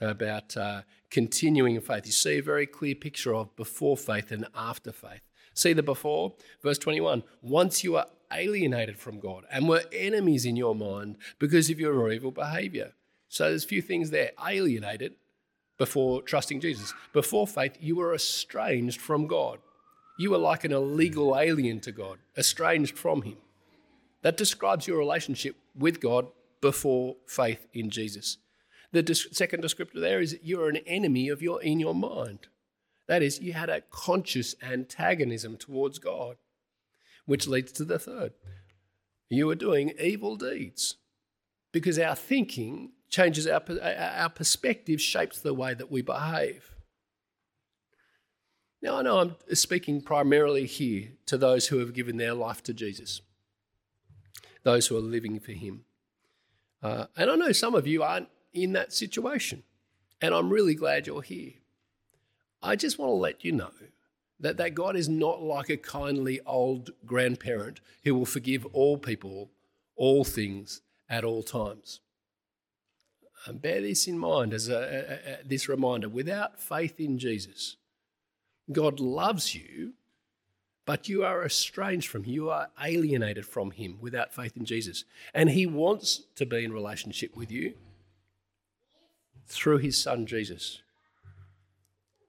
about 0.00 0.56
uh, 0.56 0.82
continuing 1.10 1.74
in 1.74 1.82
faith. 1.82 2.06
You 2.06 2.12
see 2.12 2.38
a 2.38 2.42
very 2.42 2.64
clear 2.64 2.94
picture 2.94 3.34
of 3.34 3.54
before 3.56 3.98
faith 3.98 4.32
and 4.32 4.46
after 4.54 4.90
faith. 4.90 5.20
See 5.52 5.74
the 5.74 5.82
before, 5.82 6.36
verse 6.62 6.78
21. 6.78 7.24
Once 7.42 7.84
you 7.84 7.96
are 7.96 8.06
alienated 8.32 8.98
from 8.98 9.20
God 9.20 9.44
and 9.50 9.68
were 9.68 9.84
enemies 9.92 10.46
in 10.46 10.56
your 10.56 10.74
mind 10.74 11.18
because 11.38 11.68
of 11.68 11.78
your 11.78 12.10
evil 12.10 12.30
behavior. 12.30 12.94
So 13.28 13.50
there's 13.50 13.66
a 13.66 13.68
few 13.68 13.82
things 13.82 14.08
there. 14.08 14.30
Alienated, 14.42 15.16
before 15.78 16.22
trusting 16.22 16.60
Jesus. 16.60 16.92
Before 17.12 17.46
faith, 17.46 17.76
you 17.80 17.96
were 17.96 18.14
estranged 18.14 19.00
from 19.00 19.26
God. 19.26 19.58
You 20.18 20.32
were 20.32 20.38
like 20.38 20.64
an 20.64 20.72
illegal 20.72 21.38
alien 21.38 21.80
to 21.80 21.92
God, 21.92 22.18
estranged 22.36 22.98
from 22.98 23.22
Him. 23.22 23.36
That 24.22 24.36
describes 24.36 24.88
your 24.88 24.98
relationship 24.98 25.56
with 25.76 26.00
God 26.00 26.26
before 26.60 27.16
faith 27.26 27.66
in 27.72 27.88
Jesus. 27.88 28.38
The 28.90 29.14
second 29.14 29.62
descriptor 29.62 30.00
there 30.00 30.20
is 30.20 30.32
that 30.32 30.44
you're 30.44 30.68
an 30.68 30.78
enemy 30.86 31.28
of 31.28 31.40
your 31.40 31.62
in 31.62 31.78
your 31.78 31.94
mind. 31.94 32.48
That 33.06 33.22
is, 33.22 33.40
you 33.40 33.52
had 33.52 33.70
a 33.70 33.82
conscious 33.90 34.54
antagonism 34.62 35.56
towards 35.56 35.98
God, 35.98 36.36
which 37.26 37.46
leads 37.46 37.72
to 37.72 37.84
the 37.84 37.98
third. 37.98 38.32
You 39.30 39.46
were 39.46 39.54
doing 39.54 39.92
evil 40.00 40.36
deeds 40.36 40.96
because 41.70 41.98
our 41.98 42.16
thinking 42.16 42.92
changes 43.08 43.46
our, 43.46 43.62
our 43.82 44.28
perspective, 44.28 45.00
shapes 45.00 45.40
the 45.40 45.54
way 45.54 45.74
that 45.74 45.90
we 45.90 46.02
behave. 46.02 46.74
Now, 48.80 48.98
I 48.98 49.02
know 49.02 49.18
I'm 49.18 49.36
speaking 49.54 50.00
primarily 50.00 50.66
here 50.66 51.12
to 51.26 51.36
those 51.36 51.68
who 51.68 51.78
have 51.78 51.94
given 51.94 52.16
their 52.16 52.34
life 52.34 52.62
to 52.64 52.74
Jesus, 52.74 53.20
those 54.62 54.86
who 54.86 54.96
are 54.96 55.00
living 55.00 55.40
for 55.40 55.52
Him. 55.52 55.84
Uh, 56.82 57.06
and 57.16 57.30
I 57.30 57.34
know 57.34 57.52
some 57.52 57.74
of 57.74 57.86
you 57.86 58.02
aren't 58.02 58.28
in 58.52 58.72
that 58.74 58.92
situation, 58.92 59.64
and 60.20 60.32
I'm 60.32 60.50
really 60.50 60.74
glad 60.74 61.06
you're 61.06 61.22
here. 61.22 61.54
I 62.62 62.76
just 62.76 62.98
want 62.98 63.10
to 63.10 63.14
let 63.14 63.44
you 63.44 63.52
know 63.52 63.70
that, 64.40 64.56
that 64.58 64.74
God 64.74 64.94
is 64.96 65.08
not 65.08 65.42
like 65.42 65.68
a 65.68 65.76
kindly 65.76 66.40
old 66.46 66.90
grandparent 67.04 67.80
who 68.04 68.14
will 68.14 68.26
forgive 68.26 68.64
all 68.66 68.96
people, 68.96 69.50
all 69.96 70.24
things, 70.24 70.82
at 71.08 71.24
all 71.24 71.42
times. 71.42 72.00
And 73.46 73.62
bear 73.62 73.80
this 73.80 74.06
in 74.06 74.18
mind 74.18 74.52
as 74.52 74.68
a, 74.68 74.76
a, 74.76 75.32
a, 75.32 75.44
this 75.44 75.68
reminder 75.68 76.08
without 76.08 76.60
faith 76.60 76.98
in 76.98 77.18
Jesus, 77.18 77.76
God 78.70 79.00
loves 79.00 79.54
you, 79.54 79.94
but 80.84 81.08
you 81.08 81.24
are 81.24 81.44
estranged 81.44 82.08
from 82.08 82.24
Him. 82.24 82.32
You 82.32 82.50
are 82.50 82.68
alienated 82.82 83.46
from 83.46 83.70
Him 83.70 83.98
without 84.00 84.34
faith 84.34 84.56
in 84.56 84.64
Jesus. 84.64 85.04
And 85.32 85.50
He 85.50 85.66
wants 85.66 86.22
to 86.36 86.46
be 86.46 86.64
in 86.64 86.72
relationship 86.72 87.36
with 87.36 87.50
you 87.50 87.74
through 89.46 89.78
His 89.78 90.00
Son 90.00 90.26
Jesus. 90.26 90.82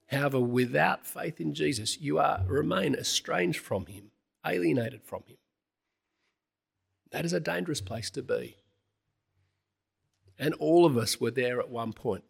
However, 0.08 0.40
without 0.40 1.06
faith 1.06 1.40
in 1.40 1.54
Jesus, 1.54 2.00
you 2.00 2.18
are 2.18 2.44
remain 2.48 2.96
estranged 2.96 3.60
from 3.60 3.86
Him, 3.86 4.12
alienated 4.46 5.04
from 5.04 5.24
Him. 5.28 5.38
That 7.12 7.26
is 7.26 7.34
a 7.34 7.40
dangerous 7.40 7.82
place 7.82 8.10
to 8.12 8.22
be. 8.22 8.58
And 10.40 10.54
all 10.56 10.86
of 10.86 10.98
us 10.98 11.20
were 11.20 11.32
there 11.32 11.60
at 11.60 11.70
one 11.70 11.94
point. 11.94 12.24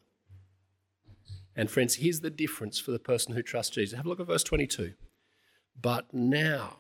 And 1.56 1.70
friends, 1.70 1.96
here's 1.96 2.22
the 2.22 2.30
difference 2.30 2.80
for 2.80 2.92
the 2.92 3.00
person 3.00 3.36
who 3.36 3.44
trusts 3.44 3.76
Jesus. 3.76 3.96
Have 3.96 4.06
a 4.06 4.10
look 4.10 4.20
at 4.20 4.28
verse 4.28 4.44
22. 4.44 4.94
But 5.80 6.14
now 6.14 6.78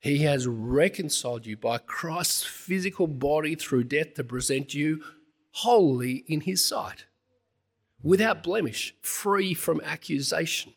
he 0.00 0.18
has 0.18 0.46
reconciled 0.46 1.44
you 1.44 1.56
by 1.56 1.78
Christ's 1.78 2.42
physical 2.44 3.06
body 3.06 3.54
through 3.54 3.84
death 3.84 4.14
to 4.14 4.24
present 4.24 4.72
you 4.72 5.02
wholly 5.52 6.24
in 6.26 6.42
his 6.42 6.64
sight, 6.64 7.04
without 8.02 8.42
blemish, 8.42 8.94
free 9.02 9.52
from 9.52 9.80
accusation. 9.82 10.72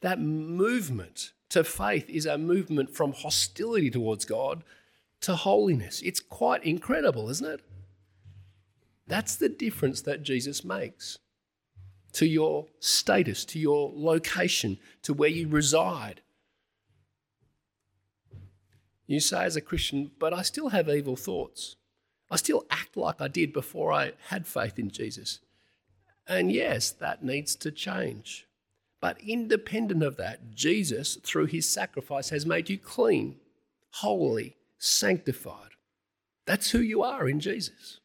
That 0.00 0.18
movement 0.18 1.32
to 1.50 1.62
faith 1.62 2.10
is 2.10 2.26
a 2.26 2.38
movement 2.38 2.90
from 2.90 3.12
hostility 3.12 3.90
towards 3.90 4.24
God 4.24 4.64
to 5.20 5.36
holiness. 5.36 6.02
It's 6.02 6.20
quite 6.20 6.64
incredible, 6.64 7.30
isn't 7.30 7.46
it? 7.46 7.60
That's 9.06 9.36
the 9.36 9.48
difference 9.48 10.00
that 10.02 10.22
Jesus 10.22 10.64
makes 10.64 11.18
to 12.12 12.26
your 12.26 12.66
status, 12.80 13.44
to 13.44 13.58
your 13.58 13.92
location, 13.94 14.78
to 15.02 15.12
where 15.12 15.28
you 15.28 15.48
reside. 15.48 16.22
You 19.06 19.20
say 19.20 19.44
as 19.44 19.54
a 19.54 19.60
Christian, 19.60 20.10
but 20.18 20.32
I 20.32 20.42
still 20.42 20.70
have 20.70 20.88
evil 20.88 21.14
thoughts. 21.14 21.76
I 22.30 22.36
still 22.36 22.64
act 22.70 22.96
like 22.96 23.20
I 23.20 23.28
did 23.28 23.52
before 23.52 23.92
I 23.92 24.12
had 24.28 24.46
faith 24.46 24.78
in 24.78 24.90
Jesus. 24.90 25.40
And 26.26 26.50
yes, 26.50 26.90
that 26.90 27.22
needs 27.22 27.54
to 27.56 27.70
change. 27.70 28.46
But 29.00 29.20
independent 29.20 30.02
of 30.02 30.16
that, 30.16 30.54
Jesus, 30.54 31.16
through 31.22 31.46
his 31.46 31.68
sacrifice, 31.68 32.30
has 32.30 32.46
made 32.46 32.68
you 32.68 32.78
clean, 32.78 33.36
holy, 33.90 34.56
sanctified. 34.78 35.72
That's 36.46 36.70
who 36.70 36.80
you 36.80 37.02
are 37.02 37.28
in 37.28 37.40
Jesus. 37.40 38.00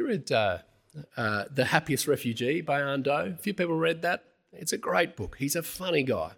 You 0.00 0.06
read 0.06 0.32
uh, 0.32 0.58
uh, 1.14 1.44
The 1.54 1.66
Happiest 1.66 2.08
Refugee 2.08 2.62
by 2.62 2.80
Anh 2.80 3.02
Do? 3.02 3.10
A 3.10 3.36
few 3.38 3.52
people 3.52 3.74
read 3.74 4.00
that. 4.00 4.24
It's 4.50 4.72
a 4.72 4.78
great 4.78 5.14
book. 5.14 5.36
He's 5.38 5.54
a 5.54 5.62
funny 5.62 6.02
guy. 6.02 6.30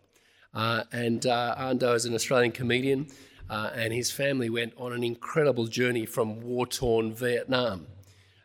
Uh, 0.52 0.82
and 0.90 1.24
uh, 1.24 1.54
Anh 1.56 1.78
Do 1.78 1.92
is 1.92 2.04
an 2.04 2.12
Australian 2.12 2.50
comedian, 2.50 3.06
uh, 3.48 3.70
and 3.72 3.92
his 3.92 4.10
family 4.10 4.50
went 4.50 4.72
on 4.76 4.92
an 4.92 5.04
incredible 5.04 5.68
journey 5.68 6.06
from 6.06 6.40
war 6.40 6.66
torn 6.66 7.14
Vietnam, 7.14 7.86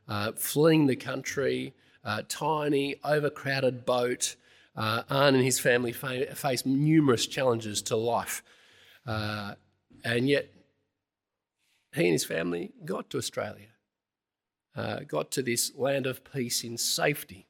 uh, 0.07 0.33
fleeing 0.33 0.85
the 0.85 0.95
country, 0.95 1.73
tiny, 2.27 2.97
overcrowded 3.03 3.87
boat. 3.87 4.35
Uh, 4.75 5.01
Anh 5.09 5.33
and 5.33 5.43
his 5.43 5.59
family 5.59 5.93
fa- 5.93 6.35
faced 6.35 6.67
numerous 6.67 7.25
challenges 7.25 7.81
to 7.81 7.95
life. 7.95 8.43
and 9.07 10.29
yet, 10.29 10.53
he 11.95 12.03
and 12.03 12.13
his 12.13 12.23
family 12.23 12.71
got 12.85 13.09
to 13.09 13.17
Australia 13.17 13.69
uh, 14.77 14.99
got 15.07 15.31
to 15.31 15.41
this 15.41 15.73
land 15.75 16.05
of 16.05 16.23
peace 16.23 16.63
in 16.63 16.77
safety. 16.77 17.47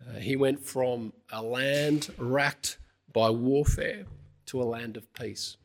Uh, 0.00 0.18
he 0.18 0.34
went 0.34 0.60
from 0.64 1.12
a 1.30 1.42
land 1.42 2.10
racked 2.18 2.78
by 3.12 3.30
warfare 3.30 4.04
to 4.46 4.60
a 4.60 4.64
land 4.64 4.96
of 4.96 5.12
peace. 5.12 5.56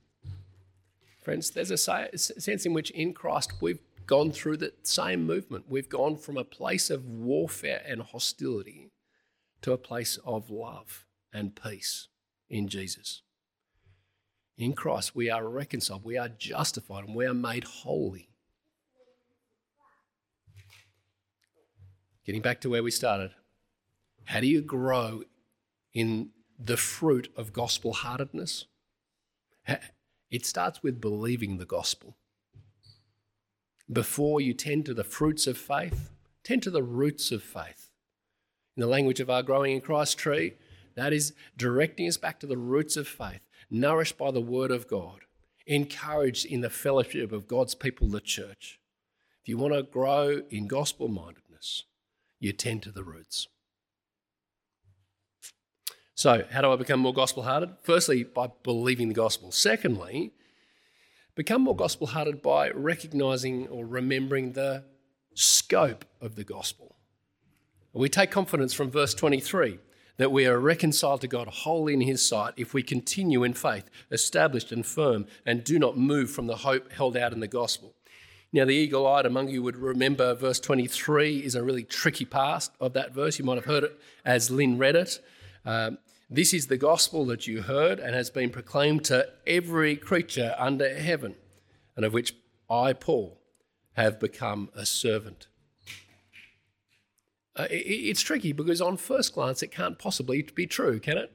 Friends, 1.24 1.52
there's 1.52 1.72
a 1.72 1.78
sense 1.78 2.66
in 2.66 2.74
which 2.74 2.92
in 2.92 3.14
Christ 3.14 3.54
we've 3.62 3.82
gone 4.06 4.32
through 4.32 4.58
the 4.58 4.74
same 4.84 5.26
movement. 5.26 5.66
We've 5.70 5.90
gone 5.90 6.18
from 6.18 6.38
a 6.38 6.44
place 6.44 6.90
of 6.90 7.06
warfare 7.06 7.82
and 7.86 8.02
hostility 8.02 8.92
to 9.62 9.72
a 9.72 9.78
place 9.78 10.18
of 10.26 10.50
love 10.50 11.06
and 11.34 11.56
peace 11.56 12.08
in 12.50 12.68
Jesus. 12.68 13.22
In 14.58 14.74
Christ, 14.74 15.16
we 15.16 15.30
are 15.30 15.48
reconciled, 15.48 16.04
we 16.04 16.18
are 16.18 16.30
justified, 16.30 17.06
and 17.06 17.16
we 17.16 17.26
are 17.26 17.34
made 17.34 17.64
holy. 17.64 18.29
Getting 22.30 22.44
back 22.44 22.62
to 22.62 22.70
where 22.70 22.84
we 22.84 22.92
started. 22.92 23.32
How 24.26 24.40
do 24.40 24.46
you 24.46 24.62
grow 24.62 25.24
in 25.96 26.30
the 26.60 26.78
fruit 26.78 27.34
of 27.36 27.54
gospel 27.54 27.92
heartedness? 27.92 28.68
It 30.30 30.46
starts 30.46 30.84
with 30.84 31.02
believing 31.02 31.58
the 31.58 31.66
gospel. 31.66 32.18
Before 33.92 34.40
you 34.40 34.54
tend 34.54 34.86
to 34.86 34.94
the 34.94 35.04
fruits 35.04 35.48
of 35.48 35.58
faith, 35.58 36.12
tend 36.44 36.62
to 36.62 36.70
the 36.70 36.84
roots 36.84 37.32
of 37.32 37.42
faith. 37.42 37.90
In 38.78 38.82
the 38.82 38.86
language 38.86 39.20
of 39.20 39.32
our 39.32 39.42
growing 39.42 39.74
in 39.74 39.82
Christ 39.82 40.20
tree, 40.20 40.54
that 40.94 41.12
is 41.12 41.34
directing 41.58 42.08
us 42.08 42.18
back 42.18 42.40
to 42.42 42.46
the 42.46 42.58
roots 42.58 42.96
of 42.96 43.08
faith, 43.08 43.42
nourished 43.72 44.20
by 44.20 44.30
the 44.30 44.40
word 44.40 44.70
of 44.70 44.88
God, 44.88 45.22
encouraged 45.66 46.46
in 46.46 46.62
the 46.62 46.70
fellowship 46.70 47.32
of 47.32 47.48
God's 47.48 47.74
people, 47.74 48.08
the 48.08 48.22
church. 48.22 48.80
If 49.42 49.50
you 49.50 49.58
want 49.58 49.74
to 49.74 49.82
grow 49.82 50.44
in 50.52 50.68
gospel 50.68 51.08
mindedness, 51.08 51.86
you 52.40 52.54
tend 52.54 52.84
to 52.84 52.92
the 52.92 53.04
roots. 53.04 53.48
So, 56.16 56.44
how 56.52 56.62
do 56.62 56.72
I 56.72 56.76
become 56.76 57.00
more 57.00 57.14
gospel 57.14 57.44
hearted? 57.44 57.70
Firstly, 57.82 58.24
by 58.24 58.50
believing 58.64 59.08
the 59.08 59.14
gospel. 59.14 59.52
Secondly, 59.52 60.34
become 61.36 61.62
more 61.62 61.76
gospel 61.76 62.08
hearted 62.08 62.42
by 62.42 62.72
recognizing 62.72 63.68
or 63.68 63.86
remembering 63.86 64.52
the 64.52 64.84
scope 65.34 66.04
of 66.20 66.36
the 66.36 66.44
gospel. 66.44 66.98
We 67.94 68.10
take 68.10 68.32
confidence 68.32 68.74
from 68.74 68.92
verse 68.92 69.14
23 69.14 69.80
that 70.18 70.34
we 70.34 70.46
are 70.46 70.60
reconciled 70.60 71.22
to 71.22 71.28
God 71.28 71.48
wholly 71.48 71.94
in 71.94 72.02
His 72.02 72.28
sight 72.28 72.54
if 72.58 72.74
we 72.74 72.84
continue 72.84 73.46
in 73.46 73.54
faith, 73.54 73.90
established 74.12 74.74
and 74.74 74.86
firm, 74.86 75.26
and 75.46 75.64
do 75.64 75.80
not 75.80 75.98
move 75.98 76.30
from 76.30 76.48
the 76.48 76.58
hope 76.58 76.92
held 76.92 77.16
out 77.16 77.32
in 77.32 77.40
the 77.40 77.48
gospel. 77.48 77.96
Now, 78.52 78.66
the 78.66 78.74
eagle 78.74 79.06
eyed 79.06 79.28
among 79.28 79.50
you 79.50 79.62
would 79.62 79.76
remember 79.76 80.34
verse 80.34 80.60
23 80.60 81.38
is 81.38 81.54
a 81.54 81.64
really 81.64 81.84
tricky 81.84 82.26
part 82.26 82.70
of 82.80 82.94
that 82.94 83.14
verse. 83.14 83.38
You 83.38 83.46
might 83.46 83.56
have 83.56 83.66
heard 83.66 83.84
it 83.84 84.00
as 84.26 84.50
Lynn 84.50 84.80
read 84.80 84.96
it. 84.96 85.20
Um, 85.66 86.00
this 86.32 86.52
is 86.52 86.66
the 86.66 86.78
gospel 86.78 87.26
that 87.28 87.46
you 87.46 87.62
heard 87.62 88.00
and 88.00 88.16
has 88.16 88.32
been 88.32 88.50
proclaimed 88.50 89.06
to 89.06 89.28
every 89.46 89.96
creature 89.96 90.56
under 90.58 90.98
heaven, 90.98 91.36
and 91.96 92.06
of 92.06 92.14
which 92.14 92.34
I, 92.70 92.94
Paul, 92.94 93.40
have 93.94 94.20
become 94.20 94.70
a 94.76 94.86
servant. 94.86 95.48
Uh, 97.56 97.68
it, 97.70 97.76
it's 97.76 98.22
tricky 98.22 98.52
because, 98.52 98.82
on 98.82 98.98
first 98.98 99.34
glance, 99.34 99.62
it 99.62 99.72
can't 99.72 100.00
possibly 100.00 100.42
be 100.42 100.66
true, 100.66 101.00
can 101.00 101.18
it? 101.18 101.32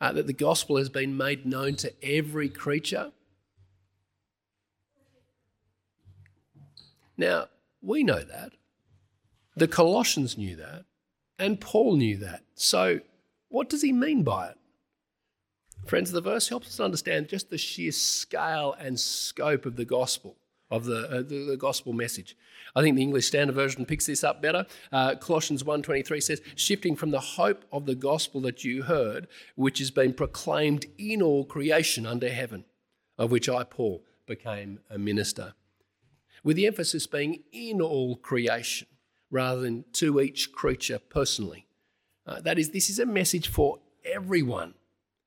Uh, 0.00 0.12
that 0.12 0.26
the 0.26 0.32
gospel 0.32 0.78
has 0.78 0.88
been 0.88 1.16
made 1.16 1.44
known 1.44 1.74
to 1.76 1.92
every 2.02 2.48
creature. 2.48 3.12
Now, 7.16 7.48
we 7.80 8.02
know 8.02 8.20
that. 8.20 8.52
The 9.56 9.68
Colossians 9.68 10.38
knew 10.38 10.56
that. 10.56 10.84
And 11.38 11.60
Paul 11.60 11.96
knew 11.96 12.16
that. 12.18 12.44
So, 12.54 13.00
what 13.48 13.68
does 13.68 13.82
he 13.82 13.92
mean 13.92 14.22
by 14.22 14.48
it? 14.48 14.58
Friends, 15.86 16.12
the 16.12 16.20
verse 16.20 16.48
helps 16.48 16.68
us 16.68 16.80
understand 16.80 17.28
just 17.28 17.50
the 17.50 17.58
sheer 17.58 17.92
scale 17.92 18.74
and 18.78 18.98
scope 18.98 19.66
of 19.66 19.76
the 19.76 19.84
gospel, 19.84 20.36
of 20.70 20.84
the, 20.84 21.08
uh, 21.10 21.16
the, 21.22 21.46
the, 21.50 21.56
gospel 21.56 21.92
message. 21.92 22.36
I 22.76 22.82
think 22.82 22.94
the 22.94 23.02
English 23.02 23.26
Standard 23.26 23.56
Version 23.56 23.84
picks 23.84 24.06
this 24.06 24.22
up 24.22 24.40
better. 24.40 24.64
Uh, 24.92 25.16
Colossians 25.16 25.64
1.23 25.64 26.22
says, 26.22 26.40
shifting 26.54 26.94
from 26.94 27.10
the 27.10 27.20
hope 27.20 27.64
of 27.72 27.86
the 27.86 27.96
gospel 27.96 28.40
that 28.42 28.62
you 28.62 28.84
heard, 28.84 29.26
which 29.56 29.80
has 29.80 29.90
been 29.90 30.14
proclaimed 30.14 30.86
in 30.96 31.20
all 31.20 31.44
creation 31.44 32.06
under 32.06 32.30
heaven, 32.30 32.64
of 33.18 33.32
which 33.32 33.48
I, 33.48 33.64
Paul, 33.64 34.04
became 34.26 34.78
a 34.88 34.98
minister 34.98 35.54
with 36.44 36.56
the 36.56 36.66
emphasis 36.66 37.06
being 37.06 37.42
in 37.52 37.80
all 37.80 38.16
creation 38.16 38.88
rather 39.30 39.62
than 39.62 39.84
to 39.92 40.20
each 40.20 40.52
creature 40.52 40.98
personally. 40.98 41.66
Uh, 42.26 42.40
that 42.40 42.58
is, 42.58 42.70
this 42.70 42.90
is 42.90 42.98
a 42.98 43.06
message 43.06 43.48
for 43.48 43.78
everyone, 44.04 44.74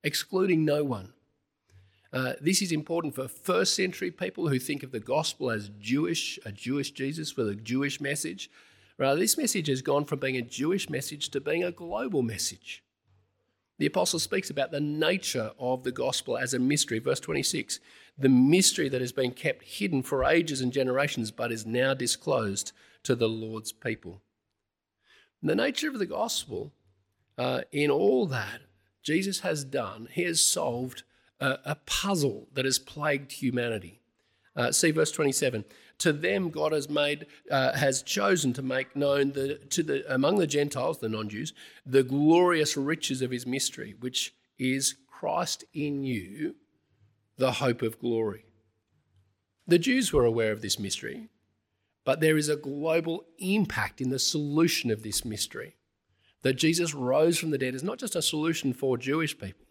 excluding 0.02 0.64
no 0.64 0.84
one. 0.84 1.12
Uh, 2.12 2.34
this 2.40 2.62
is 2.62 2.72
important 2.72 3.14
for 3.14 3.28
first 3.28 3.74
century 3.74 4.10
people 4.10 4.48
who 4.48 4.58
think 4.58 4.82
of 4.82 4.92
the 4.92 5.00
gospel 5.00 5.50
as 5.50 5.70
Jewish, 5.78 6.38
a 6.46 6.52
Jewish 6.52 6.92
Jesus 6.92 7.36
with 7.36 7.48
a 7.48 7.54
Jewish 7.54 8.00
message. 8.00 8.50
Rather, 8.96 9.20
this 9.20 9.36
message 9.36 9.68
has 9.68 9.82
gone 9.82 10.04
from 10.04 10.20
being 10.20 10.36
a 10.36 10.42
Jewish 10.42 10.88
message 10.88 11.28
to 11.30 11.40
being 11.40 11.64
a 11.64 11.72
global 11.72 12.22
message. 12.22 12.82
The 13.78 13.86
apostle 13.86 14.18
speaks 14.18 14.48
about 14.48 14.70
the 14.70 14.80
nature 14.80 15.52
of 15.58 15.84
the 15.84 15.92
gospel 15.92 16.38
as 16.38 16.54
a 16.54 16.58
mystery. 16.58 16.98
Verse 16.98 17.20
26 17.20 17.80
the 18.18 18.28
mystery 18.28 18.88
that 18.88 19.00
has 19.00 19.12
been 19.12 19.32
kept 19.32 19.62
hidden 19.62 20.02
for 20.02 20.24
ages 20.24 20.60
and 20.60 20.72
generations, 20.72 21.30
but 21.30 21.52
is 21.52 21.66
now 21.66 21.92
disclosed 21.92 22.72
to 23.02 23.14
the 23.14 23.28
Lord's 23.28 23.72
people. 23.72 24.22
The 25.42 25.54
nature 25.54 25.88
of 25.88 25.98
the 25.98 26.06
gospel, 26.06 26.72
uh, 27.36 27.62
in 27.72 27.90
all 27.90 28.26
that 28.26 28.62
Jesus 29.02 29.40
has 29.40 29.64
done, 29.64 30.08
he 30.10 30.22
has 30.22 30.40
solved 30.40 31.02
a, 31.40 31.58
a 31.64 31.74
puzzle 31.86 32.48
that 32.54 32.64
has 32.64 32.78
plagued 32.78 33.32
humanity. 33.32 34.00
Uh, 34.56 34.72
see 34.72 34.90
verse 34.90 35.12
27. 35.12 35.66
To 36.00 36.12
them, 36.12 36.50
God 36.50 36.72
has 36.72 36.90
made, 36.90 37.26
uh, 37.50 37.72
has 37.72 38.02
chosen 38.02 38.52
to 38.54 38.62
make 38.62 38.94
known 38.94 39.32
the, 39.32 39.56
to 39.70 39.82
the 39.82 40.14
among 40.14 40.36
the 40.36 40.46
Gentiles, 40.46 40.98
the 40.98 41.08
non-Jews, 41.08 41.54
the 41.86 42.02
glorious 42.02 42.76
riches 42.76 43.22
of 43.22 43.30
His 43.30 43.46
mystery, 43.46 43.94
which 43.98 44.34
is 44.58 44.96
Christ 45.06 45.64
in 45.72 46.04
you, 46.04 46.56
the 47.38 47.52
hope 47.52 47.80
of 47.80 47.98
glory. 47.98 48.44
The 49.66 49.78
Jews 49.78 50.12
were 50.12 50.24
aware 50.24 50.52
of 50.52 50.60
this 50.60 50.78
mystery, 50.78 51.28
but 52.04 52.20
there 52.20 52.36
is 52.36 52.48
a 52.48 52.56
global 52.56 53.24
impact 53.38 54.00
in 54.00 54.10
the 54.10 54.18
solution 54.18 54.90
of 54.90 55.02
this 55.02 55.24
mystery. 55.24 55.76
That 56.42 56.54
Jesus 56.54 56.94
rose 56.94 57.38
from 57.38 57.50
the 57.50 57.58
dead 57.58 57.74
is 57.74 57.82
not 57.82 57.98
just 57.98 58.14
a 58.14 58.22
solution 58.22 58.72
for 58.72 58.98
Jewish 58.98 59.36
people, 59.36 59.66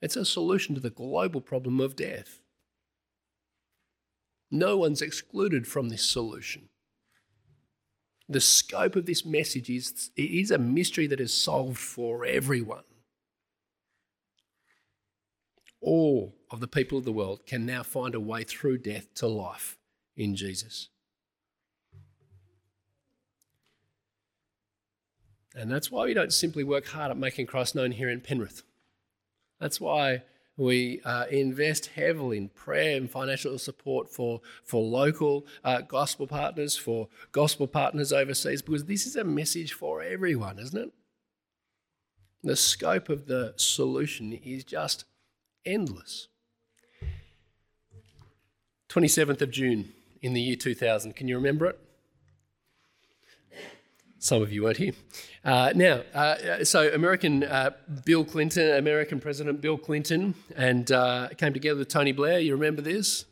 it's 0.00 0.16
a 0.16 0.24
solution 0.24 0.74
to 0.74 0.80
the 0.80 0.90
global 0.90 1.40
problem 1.40 1.80
of 1.80 1.96
death. 1.96 2.41
No 4.54 4.76
one's 4.76 5.00
excluded 5.00 5.66
from 5.66 5.88
this 5.88 6.04
solution. 6.04 6.68
The 8.28 8.40
scope 8.40 8.96
of 8.96 9.06
this 9.06 9.24
message 9.24 9.70
is 9.70 10.10
it 10.14 10.30
is 10.30 10.50
a 10.50 10.58
mystery 10.58 11.06
that 11.06 11.20
is 11.20 11.32
solved 11.32 11.78
for 11.78 12.26
everyone. 12.26 12.84
All 15.80 16.36
of 16.50 16.60
the 16.60 16.68
people 16.68 16.98
of 16.98 17.04
the 17.04 17.12
world 17.12 17.46
can 17.46 17.64
now 17.64 17.82
find 17.82 18.14
a 18.14 18.20
way 18.20 18.44
through 18.44 18.78
death 18.78 19.14
to 19.14 19.26
life 19.26 19.78
in 20.16 20.36
Jesus. 20.36 20.90
And 25.56 25.70
that's 25.70 25.90
why 25.90 26.04
we 26.04 26.14
don't 26.14 26.32
simply 26.32 26.62
work 26.62 26.88
hard 26.88 27.10
at 27.10 27.16
making 27.16 27.46
Christ 27.46 27.74
known 27.74 27.92
here 27.92 28.10
in 28.10 28.20
Penrith. 28.20 28.62
That's 29.60 29.80
why 29.80 30.22
we 30.56 31.00
uh, 31.04 31.24
invest 31.30 31.86
heavily 31.86 32.36
in 32.36 32.48
prayer 32.48 32.96
and 32.96 33.10
financial 33.10 33.58
support 33.58 34.10
for, 34.10 34.40
for 34.64 34.82
local 34.82 35.46
uh, 35.64 35.80
gospel 35.80 36.26
partners, 36.26 36.76
for 36.76 37.08
gospel 37.32 37.66
partners 37.66 38.12
overseas, 38.12 38.62
because 38.62 38.84
this 38.84 39.06
is 39.06 39.16
a 39.16 39.24
message 39.24 39.72
for 39.72 40.02
everyone, 40.02 40.58
isn't 40.58 40.78
it? 40.78 40.92
The 42.42 42.56
scope 42.56 43.08
of 43.08 43.26
the 43.26 43.54
solution 43.56 44.32
is 44.32 44.64
just 44.64 45.04
endless. 45.64 46.28
27th 48.88 49.40
of 49.40 49.50
June 49.50 49.92
in 50.20 50.34
the 50.34 50.40
year 50.40 50.56
2000. 50.56 51.16
Can 51.16 51.28
you 51.28 51.36
remember 51.36 51.66
it? 51.66 51.78
Some 54.22 54.40
of 54.40 54.52
you 54.52 54.62
weren't 54.62 54.76
here. 54.76 54.92
Uh, 55.44 55.72
now, 55.74 56.02
uh, 56.14 56.62
so 56.62 56.88
American 56.94 57.42
uh, 57.42 57.70
Bill 58.04 58.24
Clinton, 58.24 58.76
American 58.76 59.18
President 59.18 59.60
Bill 59.60 59.76
Clinton, 59.76 60.36
and 60.54 60.92
uh, 60.92 61.30
came 61.36 61.52
together 61.52 61.80
with 61.80 61.88
Tony 61.88 62.12
Blair. 62.12 62.38
You 62.38 62.52
remember 62.54 62.82
this? 62.82 63.24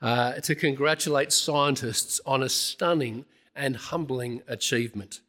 Uh, 0.00 0.32
to 0.40 0.54
congratulate 0.54 1.30
scientists 1.30 2.22
on 2.24 2.42
a 2.42 2.48
stunning 2.48 3.26
and 3.54 3.76
humbling 3.76 4.40
achievement. 4.48 5.20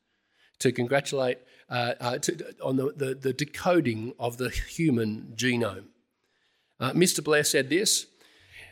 To 0.59 0.71
congratulate 0.71 1.39
uh, 1.69 2.17
to, 2.19 2.55
on 2.63 2.77
the, 2.77 2.93
the, 2.95 3.15
the, 3.15 3.33
decoding 3.33 4.13
of 4.17 4.37
the 4.37 4.49
human 4.49 5.33
genome. 5.35 5.87
Mr. 6.79 7.21
Blair 7.21 7.43
said 7.43 7.69
this. 7.69 8.05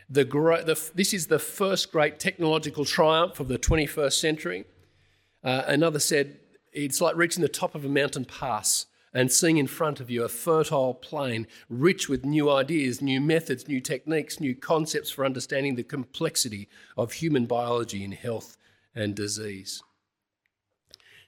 The, 0.08 0.24
the, 0.24 0.90
this 0.94 1.12
is 1.12 1.26
the 1.26 1.38
first 1.38 1.92
great 1.92 2.18
technological 2.18 2.86
triumph 2.86 3.40
of 3.40 3.48
the 3.48 3.58
21st 3.58 4.14
century. 4.14 4.64
Uh, 5.48 5.64
another 5.66 5.98
said, 5.98 6.38
it's 6.74 7.00
like 7.00 7.16
reaching 7.16 7.40
the 7.40 7.48
top 7.48 7.74
of 7.74 7.82
a 7.82 7.88
mountain 7.88 8.26
pass 8.26 8.84
and 9.14 9.32
seeing 9.32 9.56
in 9.56 9.66
front 9.66 9.98
of 9.98 10.10
you 10.10 10.22
a 10.22 10.28
fertile 10.28 10.92
plain 10.92 11.46
rich 11.70 12.06
with 12.06 12.22
new 12.22 12.50
ideas, 12.50 13.00
new 13.00 13.18
methods, 13.18 13.66
new 13.66 13.80
techniques, 13.80 14.40
new 14.40 14.54
concepts 14.54 15.08
for 15.08 15.24
understanding 15.24 15.74
the 15.74 15.82
complexity 15.82 16.68
of 16.98 17.12
human 17.12 17.46
biology 17.46 18.04
in 18.04 18.12
health 18.12 18.58
and 18.94 19.14
disease. 19.14 19.82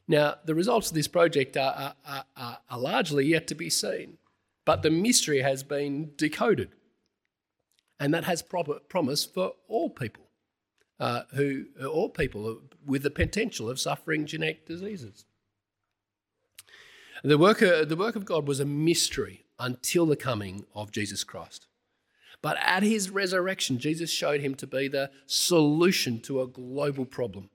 Now, 0.07 0.35
the 0.45 0.55
results 0.55 0.91
of 0.91 0.95
this 0.95 1.09
project 1.09 1.57
are, 1.57 1.95
are, 2.07 2.25
are, 2.37 2.59
are 2.69 2.79
largely 2.79 3.25
yet 3.25 3.47
to 3.47 3.55
be 3.55 3.71
seen, 3.71 4.19
but 4.67 4.83
the 4.83 4.91
mystery 4.91 5.41
has 5.41 5.63
been 5.63 6.11
decoded. 6.19 6.73
And 7.99 8.13
that 8.13 8.25
has 8.25 8.43
proper 8.43 8.81
promise 8.81 9.25
for 9.25 9.53
all 9.67 9.89
people 9.89 10.25
uh, 11.01 11.23
who 11.35 11.65
all 11.89 12.11
people 12.11 12.61
with 12.87 13.03
the 13.03 13.11
potential 13.11 13.69
of 13.69 13.81
suffering 13.81 14.27
genetic 14.27 14.67
diseases. 14.67 15.25
The 17.23 17.39
work, 17.39 17.61
of, 17.61 17.89
the 17.89 17.97
work 17.97 18.17
of 18.17 18.25
God 18.25 18.49
was 18.49 18.61
a 18.61 18.65
mystery 18.65 19.45
until 19.59 20.07
the 20.07 20.17
coming 20.17 20.65
of 20.75 20.91
Jesus 20.91 21.23
Christ. 21.23 21.67
But 22.43 22.57
at 22.63 22.83
his 22.83 23.11
resurrection, 23.11 23.79
Jesus 23.79 24.11
showed 24.11 24.41
him 24.41 24.55
to 24.57 24.67
be 24.67 24.89
the 24.89 25.11
solution 25.27 26.21
to 26.23 26.41
a 26.41 26.47
global 26.47 27.05
problem. 27.05 27.51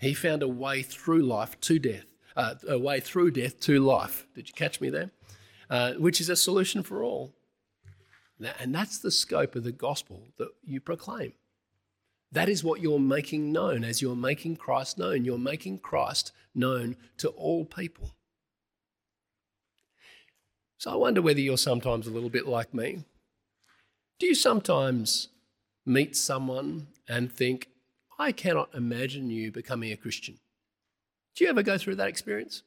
He 0.00 0.14
found 0.14 0.42
a 0.42 0.48
way 0.48 0.82
through 0.82 1.22
life 1.22 1.60
to 1.62 1.80
death, 1.80 2.06
uh, 2.36 2.54
a 2.68 2.78
way 2.78 3.00
through 3.00 3.32
death 3.32 3.58
to 3.60 3.80
life. 3.80 4.28
Did 4.36 4.48
you 4.48 4.54
catch 4.54 4.80
me 4.80 4.90
there? 4.90 5.10
Uh, 5.68 5.94
which 5.94 6.20
is 6.20 6.28
a 6.28 6.36
solution 6.36 6.84
for 6.84 7.02
all. 7.02 7.34
And 8.60 8.72
that's 8.72 9.00
the 9.00 9.10
scope 9.10 9.56
of 9.56 9.64
the 9.64 9.72
gospel 9.72 10.28
that 10.38 10.50
you 10.62 10.80
proclaim. 10.80 11.32
That 12.30 12.48
is 12.48 12.62
what 12.62 12.80
you're 12.80 12.98
making 12.98 13.52
known 13.52 13.84
as 13.84 14.02
you're 14.02 14.16
making 14.16 14.56
Christ 14.56 14.98
known. 14.98 15.24
You're 15.24 15.38
making 15.38 15.78
Christ 15.78 16.32
known 16.54 16.96
to 17.18 17.28
all 17.30 17.64
people. 17.64 18.10
So 20.76 20.92
I 20.92 20.96
wonder 20.96 21.22
whether 21.22 21.40
you're 21.40 21.56
sometimes 21.56 22.06
a 22.06 22.10
little 22.10 22.28
bit 22.28 22.46
like 22.46 22.74
me. 22.74 23.04
Do 24.18 24.26
you 24.26 24.34
sometimes 24.34 25.28
meet 25.86 26.16
someone 26.16 26.88
and 27.08 27.32
think, 27.32 27.68
I 28.18 28.32
cannot 28.32 28.74
imagine 28.74 29.30
you 29.30 29.50
becoming 29.50 29.90
a 29.90 29.96
Christian? 29.96 30.38
Do 31.34 31.44
you 31.44 31.50
ever 31.50 31.62
go 31.62 31.78
through 31.78 31.96
that 31.96 32.08
experience? 32.08 32.62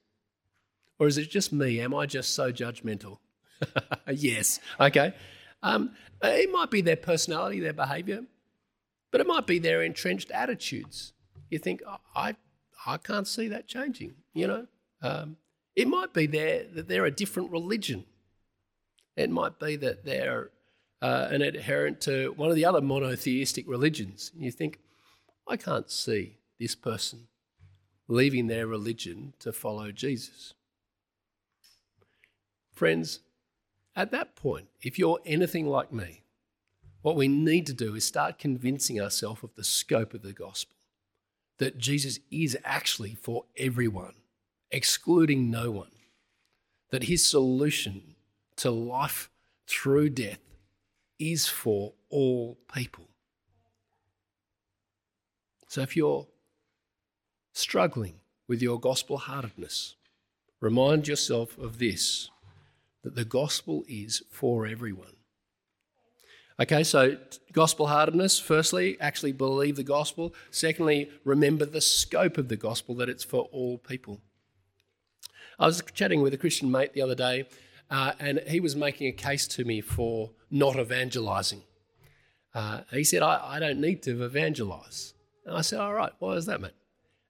Or 0.98 1.08
is 1.08 1.18
it 1.18 1.30
just 1.30 1.54
me? 1.54 1.80
Am 1.82 1.94
I 1.94 2.06
just 2.06 2.34
so 2.34 2.52
judgmental? 2.52 3.18
yes. 4.12 4.60
Okay. 4.80 5.14
Um, 5.62 5.92
it 6.24 6.52
might 6.52 6.72
be 6.72 6.82
their 6.82 6.96
personality, 6.96 7.60
their 7.60 7.74
behavior 7.74 8.24
but 9.12 9.22
it 9.22 9.28
might 9.28 9.46
be 9.46 9.60
their 9.60 9.82
entrenched 9.82 10.32
attitudes. 10.32 11.14
You 11.50 11.60
think, 11.60 11.82
oh, 11.88 11.98
I, 12.16 12.36
I 12.86 12.98
can't 12.98 13.28
see 13.28 13.48
that 13.50 13.68
changing, 13.68 14.16
you 14.34 14.48
know. 14.48 14.68
Um, 15.02 15.38
it 15.76 15.88
might 15.88 16.14
be 16.14 16.26
their, 16.26 16.66
that 16.74 16.88
they're 16.88 17.06
a 17.06 17.12
different 17.12 17.52
religion. 17.52 18.06
It 19.16 19.30
might 19.30 19.60
be 19.60 19.76
that 19.78 20.06
they're 20.06 20.52
uh, 21.02 21.28
an 21.32 21.42
adherent 21.42 22.02
to 22.02 22.34
one 22.36 22.50
of 22.50 22.56
the 22.56 22.66
other 22.66 22.82
monotheistic 22.82 23.68
religions. 23.68 24.32
You 24.36 24.52
think, 24.52 24.80
I 25.48 25.58
can't 25.58 25.90
see 25.90 26.38
this 26.60 26.76
person 26.76 27.28
leaving 28.08 28.48
their 28.48 28.68
religion 28.68 29.34
to 29.40 29.52
follow 29.52 29.92
Jesus. 29.92 30.54
Friends, 32.72 33.20
at 33.96 34.12
that 34.12 34.36
point, 34.36 34.68
if 34.82 34.98
you're 34.98 35.20
anything 35.26 35.68
like 35.68 35.92
me, 35.92 36.24
what 37.02 37.16
we 37.16 37.28
need 37.28 37.66
to 37.68 37.74
do 37.74 37.96
is 37.96 38.06
start 38.06 38.38
convincing 38.38 39.02
ourselves 39.02 39.44
of 39.44 39.56
the 39.56 39.64
scope 39.64 40.14
of 40.14 40.22
the 40.22 40.34
gospel 40.34 40.78
that 41.58 41.78
Jesus 41.78 42.20
is 42.32 42.58
actually 42.64 43.14
for 43.14 43.46
everyone, 43.56 44.16
excluding 44.72 45.52
no 45.52 45.70
one, 45.70 45.92
that 46.90 47.04
his 47.04 47.24
solution 47.24 48.16
to 48.56 48.72
life 48.72 49.30
through 49.68 50.10
death 50.10 50.40
is 51.20 51.48
for 51.48 51.94
all 52.10 52.58
people. 52.74 53.06
So 55.68 55.82
if 55.82 55.96
you're 55.96 56.28
struggling 57.54 58.16
with 58.48 58.62
your 58.62 58.80
gospel 58.80 59.18
heartedness, 59.18 59.96
remind 60.60 61.08
yourself 61.08 61.58
of 61.58 61.78
this 61.78 62.30
that 63.04 63.16
the 63.16 63.26
gospel 63.26 63.86
is 63.88 64.24
for 64.30 64.66
everyone. 64.66 65.16
Okay, 66.62 66.84
so 66.84 67.18
gospel 67.54 67.88
heartedness, 67.88 68.38
firstly, 68.38 68.96
actually 69.00 69.32
believe 69.32 69.78
the 69.78 69.84
gospel. 69.84 70.32
Secondly, 70.52 71.10
remember 71.26 71.66
the 71.66 71.82
scope 71.82 72.38
of 72.38 72.50
the 72.50 72.56
gospel, 72.56 72.94
that 72.96 73.10
it's 73.10 73.24
for 73.24 73.50
all 73.52 73.80
people. 73.80 74.22
I 75.58 75.66
was 75.66 75.82
chatting 75.96 76.22
with 76.22 76.36
a 76.36 76.38
Christian 76.38 76.70
mate 76.70 76.94
the 76.94 77.02
other 77.02 77.16
day, 77.16 77.48
uh, 77.90 78.12
and 78.20 78.42
he 78.48 78.60
was 78.60 78.76
making 78.76 79.08
a 79.08 79.12
case 79.12 79.48
to 79.48 79.66
me 79.66 79.82
for 79.82 80.30
not 80.52 80.76
evangelizing. 80.76 81.64
Uh, 82.54 82.82
he 82.92 83.04
said, 83.04 83.24
I, 83.24 83.56
I 83.56 83.60
don't 83.60 83.82
need 83.82 84.04
to 84.04 84.24
evangelize. 84.24 85.16
And 85.48 85.58
I 85.58 85.62
said, 85.62 85.80
All 85.80 85.96
right, 85.96 86.14
why 86.20 86.34
is 86.34 86.46
that, 86.46 86.62
mate? 86.62 86.76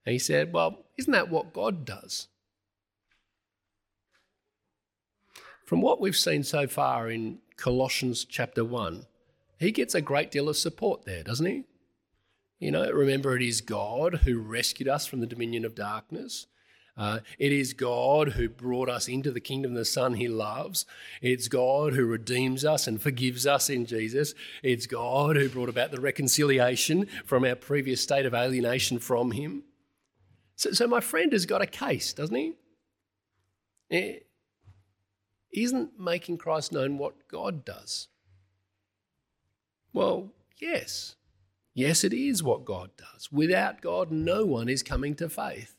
And 0.05 0.11
he 0.11 0.19
said, 0.19 0.51
Well, 0.51 0.79
isn't 0.97 1.13
that 1.13 1.29
what 1.29 1.53
God 1.53 1.85
does? 1.85 2.27
From 5.65 5.79
what 5.81 6.01
we've 6.01 6.17
seen 6.17 6.43
so 6.43 6.67
far 6.67 7.09
in 7.09 7.39
Colossians 7.55 8.25
chapter 8.25 8.65
1, 8.65 9.05
he 9.61 9.71
gets 9.71 9.93
a 9.93 10.01
great 10.01 10.31
deal 10.31 10.49
of 10.49 10.57
support 10.57 11.05
there, 11.05 11.23
doesn't 11.23 11.45
he? 11.45 11.63
You 12.59 12.71
know, 12.71 12.89
remember 12.91 13.35
it 13.35 13.43
is 13.43 13.61
God 13.61 14.21
who 14.23 14.39
rescued 14.39 14.89
us 14.89 15.05
from 15.05 15.19
the 15.19 15.27
dominion 15.27 15.65
of 15.65 15.75
darkness. 15.75 16.47
Uh, 16.97 17.19
it 17.39 17.51
is 17.51 17.73
God 17.73 18.29
who 18.29 18.49
brought 18.49 18.89
us 18.89 19.07
into 19.07 19.31
the 19.31 19.39
kingdom 19.39 19.71
of 19.71 19.77
the 19.77 19.85
Son 19.85 20.15
he 20.15 20.27
loves. 20.27 20.85
It's 21.21 21.47
God 21.47 21.93
who 21.93 22.05
redeems 22.05 22.65
us 22.65 22.85
and 22.85 23.01
forgives 23.01 23.47
us 23.47 23.69
in 23.69 23.85
Jesus. 23.85 24.33
It's 24.61 24.87
God 24.87 25.37
who 25.37 25.47
brought 25.47 25.69
about 25.69 25.91
the 25.91 26.01
reconciliation 26.01 27.07
from 27.25 27.45
our 27.45 27.55
previous 27.55 28.01
state 28.01 28.25
of 28.25 28.33
alienation 28.33 28.99
from 28.99 29.31
him. 29.31 29.63
So, 30.55 30.71
so 30.71 30.87
my 30.87 30.99
friend 30.99 31.31
has 31.31 31.45
got 31.45 31.61
a 31.61 31.67
case, 31.67 32.13
doesn't 32.13 32.35
he? 32.35 32.53
Eh, 33.89 34.15
isn't 35.53 35.99
making 35.99 36.37
Christ 36.37 36.71
known 36.71 36.97
what 36.97 37.27
God 37.27 37.63
does? 37.63 38.07
Well, 39.93 40.31
yes. 40.59 41.15
Yes, 41.73 42.03
it 42.03 42.13
is 42.13 42.43
what 42.43 42.65
God 42.65 42.91
does. 42.97 43.31
Without 43.31 43.81
God, 43.81 44.11
no 44.11 44.45
one 44.45 44.67
is 44.69 44.83
coming 44.83 45.15
to 45.15 45.29
faith. 45.29 45.75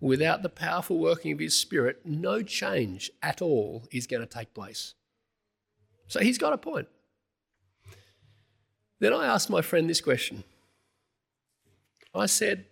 Without 0.00 0.42
the 0.42 0.48
powerful 0.48 0.98
working 0.98 1.32
of 1.32 1.40
His 1.40 1.56
Spirit, 1.56 2.02
no 2.04 2.42
change 2.42 3.10
at 3.22 3.42
all 3.42 3.84
is 3.90 4.06
going 4.06 4.20
to 4.20 4.26
take 4.26 4.54
place. 4.54 4.94
So 6.06 6.20
he's 6.20 6.38
got 6.38 6.52
a 6.52 6.58
point. 6.58 6.88
Then 9.00 9.12
I 9.12 9.26
asked 9.26 9.50
my 9.50 9.60
friend 9.60 9.88
this 9.88 10.00
question. 10.00 10.44
I 12.14 12.26
said, 12.26 12.64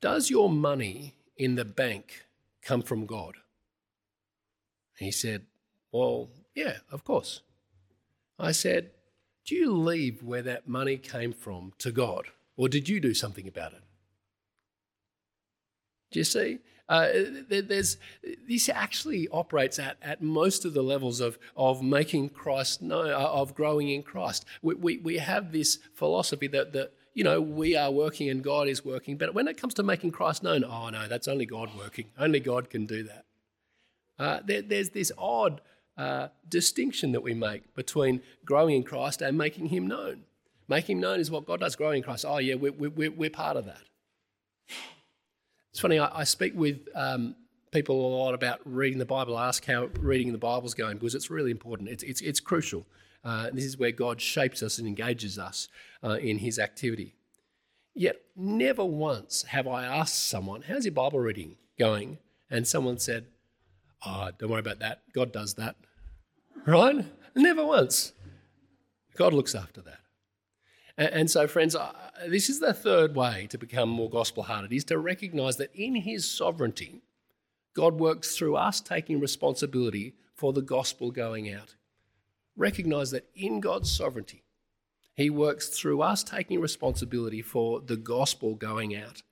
Does 0.00 0.28
your 0.28 0.50
money 0.50 1.14
in 1.36 1.54
the 1.54 1.64
bank 1.64 2.24
come 2.62 2.82
from 2.82 3.06
God? 3.06 3.36
He 4.98 5.10
said, 5.10 5.46
Well, 5.92 6.30
yeah, 6.54 6.78
of 6.90 7.04
course. 7.04 7.42
I 8.38 8.52
said, 8.52 8.90
Do 9.46 9.54
you 9.54 9.72
leave 9.72 10.22
where 10.22 10.42
that 10.42 10.68
money 10.68 10.96
came 10.96 11.32
from 11.32 11.72
to 11.78 11.92
God, 11.92 12.26
or 12.56 12.68
did 12.68 12.88
you 12.88 13.00
do 13.00 13.14
something 13.14 13.46
about 13.48 13.72
it? 13.72 13.82
Do 16.10 16.18
you 16.18 16.24
see? 16.24 16.58
Uh, 16.88 17.08
there's, 17.48 17.96
this 18.46 18.68
actually 18.68 19.26
operates 19.28 19.78
at, 19.78 19.96
at 20.02 20.20
most 20.20 20.66
of 20.66 20.74
the 20.74 20.82
levels 20.82 21.20
of, 21.20 21.38
of 21.56 21.82
making 21.82 22.28
Christ 22.28 22.82
know, 22.82 23.00
uh, 23.00 23.30
of 23.32 23.54
growing 23.54 23.88
in 23.88 24.02
Christ. 24.02 24.44
We, 24.60 24.74
we, 24.74 24.98
we 24.98 25.16
have 25.16 25.52
this 25.52 25.78
philosophy 25.94 26.48
that, 26.48 26.74
that, 26.74 26.92
you 27.14 27.24
know, 27.24 27.40
we 27.40 27.76
are 27.76 27.90
working 27.90 28.28
and 28.28 28.42
God 28.42 28.68
is 28.68 28.84
working. 28.84 29.16
But 29.16 29.32
when 29.32 29.48
it 29.48 29.56
comes 29.56 29.72
to 29.74 29.82
making 29.82 30.10
Christ 30.10 30.42
known, 30.42 30.64
oh 30.64 30.90
no, 30.90 31.08
that's 31.08 31.28
only 31.28 31.46
God 31.46 31.70
working. 31.78 32.06
Only 32.18 32.40
God 32.40 32.68
can 32.68 32.84
do 32.84 33.04
that. 33.04 33.24
Uh, 34.18 34.40
there, 34.44 34.60
there's 34.60 34.90
this 34.90 35.10
odd 35.16 35.62
uh, 35.96 36.28
distinction 36.48 37.12
that 37.12 37.22
we 37.22 37.34
make 37.34 37.74
between 37.74 38.22
growing 38.44 38.76
in 38.76 38.82
Christ 38.82 39.22
and 39.22 39.36
making 39.36 39.66
Him 39.66 39.86
known. 39.86 40.22
Making 40.68 40.96
Him 40.96 41.02
known 41.02 41.20
is 41.20 41.30
what 41.30 41.46
God 41.46 41.60
does, 41.60 41.76
growing 41.76 41.98
in 41.98 42.02
Christ. 42.02 42.24
Oh, 42.26 42.38
yeah, 42.38 42.54
we're, 42.54 42.72
we're, 42.72 43.10
we're 43.10 43.30
part 43.30 43.56
of 43.56 43.66
that. 43.66 43.82
It's 45.70 45.80
funny, 45.80 45.98
I, 45.98 46.20
I 46.20 46.24
speak 46.24 46.52
with 46.54 46.86
um, 46.94 47.34
people 47.72 48.06
a 48.06 48.10
lot 48.16 48.34
about 48.34 48.60
reading 48.64 48.98
the 48.98 49.06
Bible. 49.06 49.38
Ask 49.38 49.64
how 49.64 49.88
reading 50.00 50.32
the 50.32 50.38
Bible 50.38 50.66
is 50.66 50.74
going 50.74 50.98
because 50.98 51.14
it's 51.14 51.30
really 51.30 51.50
important. 51.50 51.88
It's, 51.88 52.02
it's, 52.02 52.20
it's 52.20 52.40
crucial. 52.40 52.86
Uh, 53.24 53.50
this 53.52 53.64
is 53.64 53.78
where 53.78 53.92
God 53.92 54.20
shapes 54.20 54.62
us 54.62 54.78
and 54.78 54.86
engages 54.86 55.38
us 55.38 55.68
uh, 56.04 56.18
in 56.20 56.38
his 56.38 56.58
activity. 56.58 57.14
Yet, 57.94 58.16
never 58.36 58.84
once 58.84 59.42
have 59.44 59.66
I 59.66 59.84
asked 59.84 60.28
someone, 60.28 60.62
How's 60.62 60.84
your 60.84 60.92
Bible 60.92 61.20
reading 61.20 61.56
going? 61.78 62.18
And 62.50 62.66
someone 62.66 62.98
said, 62.98 63.26
Oh, 64.04 64.30
don't 64.38 64.50
worry 64.50 64.60
about 64.60 64.80
that. 64.80 65.02
God 65.12 65.32
does 65.32 65.54
that. 65.54 65.76
Right? 66.66 67.04
Never 67.34 67.64
once. 67.64 68.12
God 69.16 69.32
looks 69.32 69.54
after 69.54 69.80
that. 69.82 69.98
And 70.96 71.30
so, 71.30 71.46
friends, 71.46 71.74
this 72.28 72.50
is 72.50 72.60
the 72.60 72.74
third 72.74 73.14
way 73.14 73.46
to 73.50 73.58
become 73.58 73.88
more 73.88 74.10
gospel 74.10 74.42
hearted 74.42 74.72
is 74.72 74.84
to 74.84 74.98
recognize 74.98 75.56
that 75.56 75.74
in 75.74 75.96
his 75.96 76.30
sovereignty, 76.30 77.02
God 77.74 77.98
works 77.98 78.36
through 78.36 78.56
us 78.56 78.80
taking 78.80 79.18
responsibility 79.18 80.14
for 80.34 80.52
the 80.52 80.62
gospel 80.62 81.10
going 81.10 81.52
out. 81.52 81.76
Recognize 82.56 83.10
that 83.12 83.28
in 83.34 83.60
God's 83.60 83.90
sovereignty, 83.90 84.44
he 85.14 85.30
works 85.30 85.68
through 85.68 86.02
us 86.02 86.22
taking 86.22 86.60
responsibility 86.60 87.40
for 87.40 87.80
the 87.80 87.96
gospel 87.96 88.54
going 88.54 88.94
out. 88.94 89.22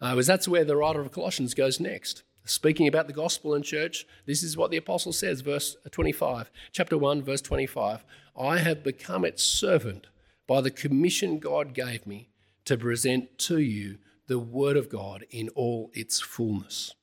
Uh, 0.00 0.12
because 0.12 0.26
that's 0.26 0.48
where 0.48 0.64
the 0.64 0.76
writer 0.76 1.00
of 1.00 1.12
Colossians 1.12 1.54
goes 1.54 1.78
next. 1.78 2.24
Speaking 2.44 2.86
about 2.86 3.06
the 3.06 3.14
gospel 3.14 3.54
in 3.54 3.62
church, 3.62 4.06
this 4.26 4.42
is 4.42 4.56
what 4.56 4.70
the 4.70 4.76
apostle 4.76 5.12
says, 5.12 5.40
verse 5.40 5.76
25, 5.90 6.50
chapter 6.72 6.98
1, 6.98 7.22
verse 7.22 7.40
25. 7.40 8.04
I 8.38 8.58
have 8.58 8.82
become 8.82 9.24
its 9.24 9.42
servant 9.42 10.08
by 10.46 10.60
the 10.60 10.70
commission 10.70 11.38
God 11.38 11.72
gave 11.72 12.06
me 12.06 12.28
to 12.66 12.76
present 12.76 13.38
to 13.38 13.58
you 13.58 13.98
the 14.26 14.38
Word 14.38 14.76
of 14.76 14.90
God 14.90 15.24
in 15.30 15.48
all 15.50 15.90
its 15.94 16.20
fullness. 16.20 16.94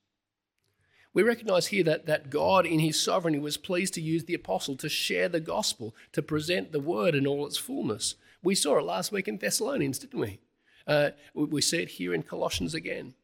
We 1.14 1.24
recognize 1.24 1.68
here 1.68 1.84
that, 1.84 2.06
that 2.06 2.30
God, 2.30 2.68
in 2.68 2.80
His 2.80 3.02
sovereignty, 3.02 3.40
was 3.40 3.58
pleased 3.58 3.96
to 3.96 4.02
use 4.02 4.26
the 4.26 4.36
apostle 4.36 4.76
to 4.78 4.90
share 4.90 5.28
the 5.28 5.40
gospel, 5.40 5.96
to 6.14 6.22
present 6.22 6.72
the 6.72 6.80
Word 6.80 7.16
in 7.16 7.26
all 7.26 7.48
its 7.48 7.58
fullness. 7.58 8.16
We 8.44 8.54
saw 8.54 8.78
it 8.78 8.86
last 8.86 9.12
week 9.12 9.28
in 9.28 9.38
Thessalonians, 9.38 10.00
didn't 10.00 10.20
we? 10.20 10.40
Uh, 10.88 11.10
we 11.34 11.62
see 11.62 11.82
it 11.82 11.90
here 11.90 12.14
in 12.14 12.24
Colossians 12.24 12.74
again. 12.74 13.16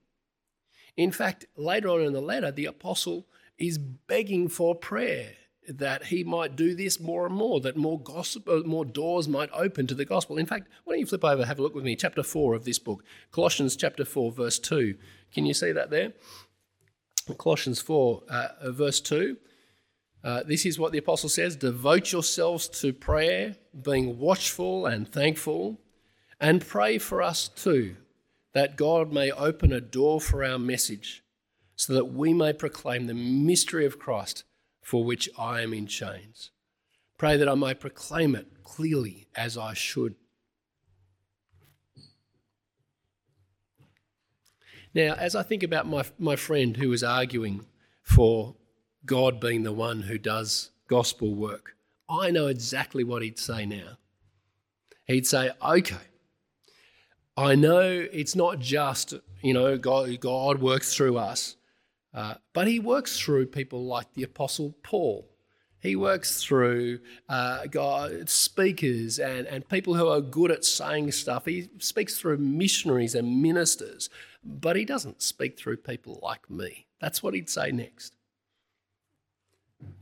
In 0.97 1.11
fact, 1.11 1.45
later 1.55 1.89
on 1.89 2.01
in 2.01 2.13
the 2.13 2.21
letter, 2.21 2.51
the 2.51 2.65
apostle 2.65 3.27
is 3.57 3.77
begging 3.77 4.49
for 4.49 4.75
prayer 4.75 5.33
that 5.67 6.05
he 6.05 6.23
might 6.23 6.55
do 6.55 6.75
this 6.75 6.99
more 6.99 7.25
and 7.25 7.35
more, 7.35 7.59
that 7.59 7.75
more 7.75 7.99
gospel, 7.99 8.63
more 8.65 8.85
doors 8.85 9.27
might 9.27 9.49
open 9.53 9.85
to 9.87 9.95
the 9.95 10.05
gospel. 10.05 10.37
In 10.37 10.45
fact, 10.45 10.69
why 10.83 10.93
don't 10.93 11.01
you 11.01 11.05
flip 11.05 11.25
over, 11.25 11.45
have 11.45 11.59
a 11.59 11.61
look 11.61 11.75
with 11.75 11.83
me, 11.83 11.95
chapter 11.95 12.23
4 12.23 12.55
of 12.55 12.65
this 12.65 12.79
book, 12.79 13.03
Colossians 13.31 13.75
chapter 13.75 14.05
4, 14.05 14.31
verse 14.31 14.59
2. 14.59 14.95
Can 15.33 15.45
you 15.45 15.53
see 15.53 15.71
that 15.73 15.89
there? 15.89 16.13
Colossians 17.37 17.81
4, 17.81 18.23
uh, 18.29 18.47
verse 18.71 19.01
2. 19.01 19.37
Uh, 20.23 20.43
this 20.43 20.65
is 20.65 20.79
what 20.79 20.91
the 20.91 20.97
apostle 20.97 21.29
says 21.29 21.55
Devote 21.55 22.11
yourselves 22.11 22.67
to 22.69 22.93
prayer, 22.93 23.55
being 23.81 24.17
watchful 24.17 24.85
and 24.85 25.07
thankful, 25.07 25.79
and 26.39 26.65
pray 26.65 26.97
for 26.97 27.21
us 27.21 27.49
too, 27.49 27.95
that 28.57 28.75
God 28.75 29.13
may 29.13 29.31
open 29.31 29.71
a 29.71 29.79
door 29.79 30.19
for 30.19 30.43
our 30.43 30.57
message, 30.57 31.23
so 31.75 31.93
that 31.93 32.05
we 32.05 32.33
may 32.33 32.53
proclaim 32.53 33.05
the 33.05 33.13
mystery 33.13 33.85
of 33.85 33.99
Christ 33.99 34.43
for 34.81 35.03
which 35.03 35.29
I 35.37 35.61
am 35.61 35.73
in 35.73 35.85
chains. 35.85 36.49
Pray 37.17 37.37
that 37.37 37.47
I 37.47 37.55
may 37.55 37.73
proclaim 37.73 38.35
it 38.35 38.63
clearly 38.63 39.27
as 39.35 39.57
I 39.57 39.73
should. 39.73 40.15
Now, 44.93 45.13
as 45.13 45.35
I 45.35 45.43
think 45.43 45.61
about 45.61 45.85
my, 45.85 46.03
my 46.17 46.35
friend 46.35 46.77
who 46.77 46.89
was 46.89 47.03
arguing 47.03 47.65
for 48.01 48.55
God 49.05 49.39
being 49.39 49.61
the 49.61 49.71
one 49.71 50.03
who 50.03 50.17
does 50.17 50.71
gospel 50.87 51.35
work, 51.35 51.75
I 52.09 52.31
know 52.31 52.47
exactly 52.47 53.03
what 53.03 53.21
he'd 53.21 53.37
say 53.37 53.67
now. 53.67 53.97
He'd 55.05 55.27
say, 55.27 55.51
okay, 55.61 55.95
I 57.37 57.53
know 57.53 58.07
it's 58.11 58.35
not 58.35 58.57
just, 58.57 59.13
you 59.43 59.53
know, 59.53 59.77
God, 59.77 60.19
God 60.19 60.59
works 60.59 60.95
through 60.95 61.17
us. 61.17 61.55
Uh, 62.13 62.33
but 62.53 62.67
he 62.67 62.79
works 62.79 63.19
through 63.19 63.45
people 63.45 63.85
like 63.85 64.11
the 64.15 64.23
Apostle 64.23 64.75
Paul. 64.81 65.29
He 65.79 65.95
works 65.95 66.43
through 66.43 66.99
uh, 67.29 67.67
God, 67.67 68.27
speakers 68.27 69.19
and, 69.19 69.45
and 69.45 69.69
people 69.69 69.93
who 69.93 70.07
are 70.07 70.19
good 70.19 70.49
at 70.49 70.65
saying 70.65 71.11
stuff. 71.11 71.45
He 71.45 71.69
speaks 71.77 72.19
through 72.19 72.39
missionaries 72.39 73.13
and 73.13 73.43
ministers, 73.43 74.09
but 74.43 74.75
he 74.75 74.83
doesn't 74.83 75.21
speak 75.21 75.59
through 75.59 75.77
people 75.77 76.19
like 76.23 76.49
me. 76.49 76.87
That's 76.99 77.21
what 77.21 77.35
he'd 77.35 77.51
say 77.51 77.71
next. 77.71 78.15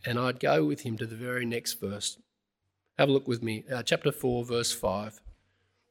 And 0.06 0.18
I'd 0.18 0.40
go 0.40 0.64
with 0.64 0.82
him 0.82 0.98
to 0.98 1.06
the 1.06 1.18
very 1.18 1.46
next 1.46 1.82
verse. 1.82 2.18
Have 2.98 3.10
a 3.10 3.12
look 3.12 3.28
with 3.28 3.44
me, 3.44 3.66
uh, 3.70 3.84
chapter 3.84 4.14
4, 4.14 4.46
verse 4.46 4.72
5. 4.72 5.20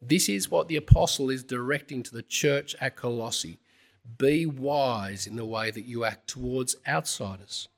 This 0.06 0.28
is 0.28 0.50
what 0.50 0.68
the 0.68 0.76
apostle 0.76 1.30
is 1.30 1.42
directing 1.42 2.02
to 2.02 2.14
the 2.14 2.22
church 2.22 2.76
at 2.80 2.96
Colossae. 2.96 3.58
Be 4.18 4.44
wise 4.44 5.26
in 5.26 5.36
the 5.36 5.46
way 5.46 5.70
that 5.70 5.86
you 5.86 6.04
act 6.04 6.28
towards 6.28 6.76
outsiders. 6.86 7.68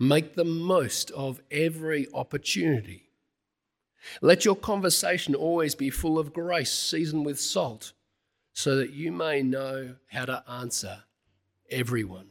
Make 0.00 0.34
the 0.34 0.44
most 0.44 1.12
of 1.12 1.40
every 1.50 2.08
opportunity. 2.12 3.10
Let 4.20 4.44
your 4.44 4.56
conversation 4.56 5.36
always 5.36 5.76
be 5.76 5.90
full 5.90 6.18
of 6.18 6.32
grace, 6.32 6.72
seasoned 6.72 7.24
with 7.24 7.40
salt, 7.40 7.92
so 8.52 8.74
that 8.76 8.90
you 8.90 9.12
may 9.12 9.42
know 9.42 9.94
how 10.08 10.24
to 10.24 10.42
answer 10.50 11.04
everyone. 11.70 12.30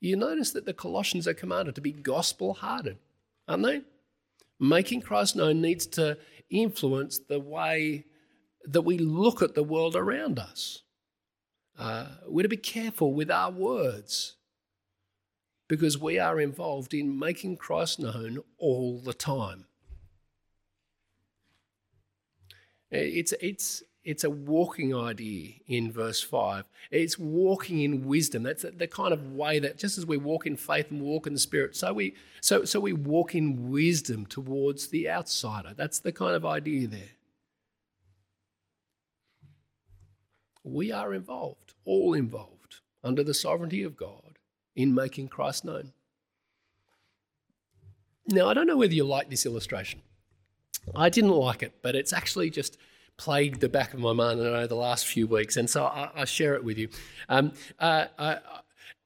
You 0.00 0.16
notice 0.16 0.50
that 0.52 0.66
the 0.66 0.74
Colossians 0.74 1.28
are 1.28 1.34
commanded 1.34 1.76
to 1.76 1.80
be 1.80 1.92
gospel 1.92 2.54
hearted, 2.54 2.98
aren't 3.46 3.62
they? 3.62 3.82
Making 4.58 5.02
Christ 5.02 5.36
known 5.36 5.60
needs 5.60 5.86
to 5.88 6.18
influence 6.50 7.18
the 7.18 7.40
way 7.40 8.04
that 8.64 8.82
we 8.82 8.98
look 8.98 9.40
at 9.42 9.54
the 9.54 9.62
world 9.62 9.96
around 9.96 10.38
us. 10.38 10.82
Uh, 11.78 12.06
we're 12.26 12.42
to 12.42 12.48
be 12.48 12.56
careful 12.56 13.14
with 13.14 13.30
our 13.30 13.50
words. 13.50 14.36
because 15.70 15.96
we 15.96 16.18
are 16.18 16.40
involved 16.40 16.92
in 16.92 17.16
making 17.16 17.56
Christ 17.56 18.00
known 18.00 18.40
all 18.58 18.98
the 18.98 19.14
time. 19.14 19.66
It's, 22.90 23.32
it's, 23.40 23.84
it's 24.04 24.24
a 24.24 24.30
walking 24.30 24.94
idea 24.94 25.52
in 25.66 25.92
verse 25.92 26.22
5. 26.22 26.64
It's 26.90 27.18
walking 27.18 27.82
in 27.82 28.06
wisdom. 28.06 28.42
That's 28.42 28.62
the 28.62 28.86
kind 28.86 29.12
of 29.12 29.32
way 29.32 29.58
that 29.58 29.76
just 29.76 29.98
as 29.98 30.06
we 30.06 30.16
walk 30.16 30.46
in 30.46 30.56
faith 30.56 30.90
and 30.90 31.02
walk 31.02 31.26
in 31.26 31.34
the 31.34 31.38
Spirit, 31.38 31.76
so 31.76 31.92
we, 31.92 32.14
so, 32.40 32.64
so 32.64 32.80
we 32.80 32.92
walk 32.92 33.34
in 33.34 33.70
wisdom 33.70 34.24
towards 34.24 34.88
the 34.88 35.08
outsider. 35.10 35.74
That's 35.76 35.98
the 35.98 36.12
kind 36.12 36.34
of 36.34 36.46
idea 36.46 36.88
there. 36.88 37.10
We 40.64 40.92
are 40.92 41.12
involved, 41.12 41.74
all 41.84 42.14
involved, 42.14 42.76
under 43.04 43.22
the 43.22 43.34
sovereignty 43.34 43.82
of 43.82 43.96
God 43.96 44.38
in 44.74 44.94
making 44.94 45.28
Christ 45.28 45.64
known. 45.64 45.92
Now, 48.28 48.48
I 48.48 48.54
don't 48.54 48.66
know 48.66 48.76
whether 48.76 48.94
you 48.94 49.04
like 49.04 49.28
this 49.28 49.44
illustration. 49.44 50.00
I 50.94 51.08
didn't 51.08 51.30
like 51.30 51.62
it, 51.62 51.74
but 51.82 51.94
it's 51.94 52.12
actually 52.12 52.50
just 52.50 52.78
plagued 53.20 53.60
the 53.60 53.68
back 53.68 53.92
of 53.92 54.00
my 54.00 54.14
mind 54.14 54.40
over 54.40 54.66
the 54.66 54.74
last 54.74 55.06
few 55.06 55.26
weeks, 55.26 55.58
and 55.58 55.68
so 55.68 55.84
I, 55.84 56.10
I 56.14 56.24
share 56.24 56.54
it 56.54 56.64
with 56.64 56.78
you. 56.78 56.88
Um, 57.28 57.52
uh, 57.78 58.06
uh, 58.18 58.36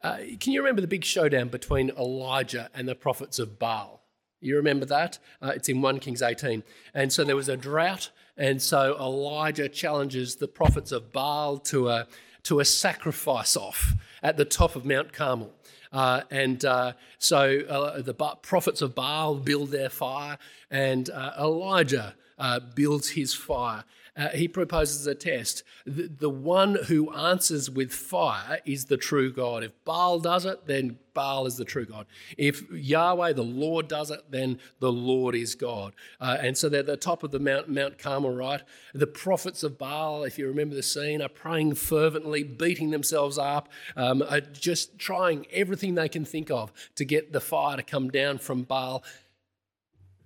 uh, 0.05 0.19
can 0.39 0.53
you 0.53 0.61
remember 0.61 0.81
the 0.81 0.87
big 0.87 1.05
showdown 1.05 1.49
between 1.49 1.91
Elijah 1.91 2.71
and 2.73 2.87
the 2.87 2.95
prophets 2.95 3.41
of 3.41 3.59
Baal? 3.59 4.05
You 4.41 4.55
remember 4.55 4.87
that? 4.87 5.19
Uh, 5.43 5.53
it's 5.57 5.69
in 5.69 5.83
1 5.83 5.99
Kings 5.99 6.23
18. 6.23 6.63
And 6.95 7.13
so 7.13 7.25
there 7.25 7.35
was 7.35 7.49
a 7.49 7.57
drought, 7.57 8.11
and 8.37 8.63
so 8.63 8.97
Elijah 9.01 9.69
challenges 9.69 10.37
the 10.37 10.47
prophets 10.47 10.93
of 10.93 11.13
Baal 11.13 11.59
to 11.59 11.89
a, 11.89 12.07
to 12.45 12.61
a 12.61 12.65
sacrifice 12.65 13.57
off 13.57 13.95
at 14.23 14.37
the 14.37 14.45
top 14.45 14.77
of 14.77 14.85
Mount 14.85 15.13
Carmel. 15.13 15.53
Uh, 15.93 16.21
and 16.31 16.65
uh, 16.65 16.93
so 17.19 17.63
uh, 17.69 18.01
the 18.01 18.15
prophets 18.15 18.81
of 18.81 18.95
Baal 18.95 19.35
build 19.35 19.73
their 19.73 19.91
fire, 19.91 20.39
and 20.71 21.11
uh, 21.11 21.33
Elijah 21.37 22.15
uh, 22.39 22.61
builds 22.61 23.11
his 23.11 23.35
fire 23.35 23.85
uh, 24.17 24.29
he 24.29 24.47
proposes 24.47 25.07
a 25.07 25.15
test. 25.15 25.65
The, 25.85 26.09
the 26.09 26.31
one 26.31 26.77
who 26.87 27.13
answers 27.13 27.69
with 27.69 27.93
fire 27.93 28.61
is 28.65 28.85
the 28.85 28.97
true 28.97 29.33
God. 29.33 29.65
If 29.65 29.73
Baal 29.85 30.21
does 30.21 30.45
it, 30.45 30.67
then 30.67 30.99
Baal 31.15 31.47
is 31.47 31.57
the 31.57 31.65
true 31.65 31.85
God. 31.85 32.07
If 32.39 32.71
Yahweh, 32.71 33.33
the 33.33 33.43
Lord, 33.43 33.89
does 33.89 34.11
it, 34.11 34.21
then 34.31 34.61
the 34.79 34.93
Lord 34.93 35.35
is 35.35 35.55
God. 35.55 35.95
Uh, 36.21 36.37
and 36.41 36.57
so 36.57 36.69
they're 36.69 36.81
at 36.81 36.87
the 36.87 36.97
top 36.97 37.25
of 37.25 37.33
the 37.33 37.41
Mount, 37.41 37.69
Mount 37.69 37.99
Carmel, 37.99 38.35
right? 38.35 38.63
The 38.95 39.07
prophets 39.07 39.63
of 39.65 39.79
Baal, 39.79 40.23
if 40.25 40.39
you 40.39 40.47
remember 40.47 40.77
the 40.77 40.83
scene, 40.83 41.21
are 41.21 41.29
praying 41.29 41.75
fervently, 41.75 42.45
beating 42.45 42.91
themselves 42.91 43.37
up, 43.37 43.69
um, 43.97 44.23
just 44.53 44.99
trying 44.99 45.47
everything 45.53 45.95
they 45.95 46.09
can 46.09 46.25
think 46.25 46.51
of 46.51 46.73
to 46.95 47.05
get 47.05 47.33
the 47.33 47.41
fire 47.41 47.77
to 47.77 47.83
come 47.83 48.11
down 48.11 48.39
from 48.39 48.63
Baal. 48.63 49.03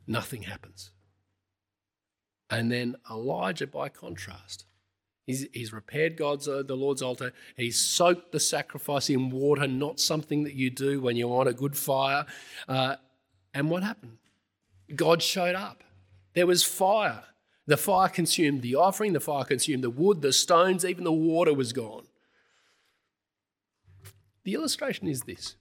Nothing 0.07 0.43
happens. 0.43 0.91
And 2.51 2.73
then 2.73 2.97
Elijah, 3.11 3.67
by 3.67 3.89
contrast, 3.89 4.65
he's, 5.27 5.47
he's 5.53 5.73
repaired 5.73 6.17
God's 6.17 6.49
uh, 6.49 6.63
the 6.67 6.77
Lord's 6.77 7.03
altar. 7.03 7.33
He's 7.57 7.79
soaked 7.79 8.33
the 8.33 8.41
sacrifice 8.41 9.11
in 9.11 9.31
water, 9.31 9.67
not 9.67 10.01
something 10.01 10.45
that 10.45 10.55
you 10.55 10.71
do 10.71 11.01
when 11.01 11.17
you're 11.17 11.41
on 11.41 11.49
a 11.49 11.53
good 11.53 11.77
fire. 11.77 12.27
Uh, 12.67 12.97
and 13.53 13.71
what 13.71 13.83
happened? 13.83 14.19
God 14.95 15.23
showed 15.23 15.55
up. 15.55 15.85
There 16.35 16.47
was 16.47 16.65
fire. 16.65 17.25
The 17.67 17.77
fire 17.77 18.09
consumed 18.09 18.63
the 18.63 18.77
offering, 18.77 19.13
the 19.13 19.21
fire 19.21 19.45
consumed 19.45 19.85
the 19.85 19.91
wood, 19.91 20.23
the 20.23 20.33
stones, 20.33 20.87
even 20.87 21.05
the 21.05 21.13
water 21.13 21.53
was 21.53 21.75
gone. 21.75 22.07
The 24.45 24.55
illustration 24.55 25.07
is 25.07 25.23
this 25.23 25.57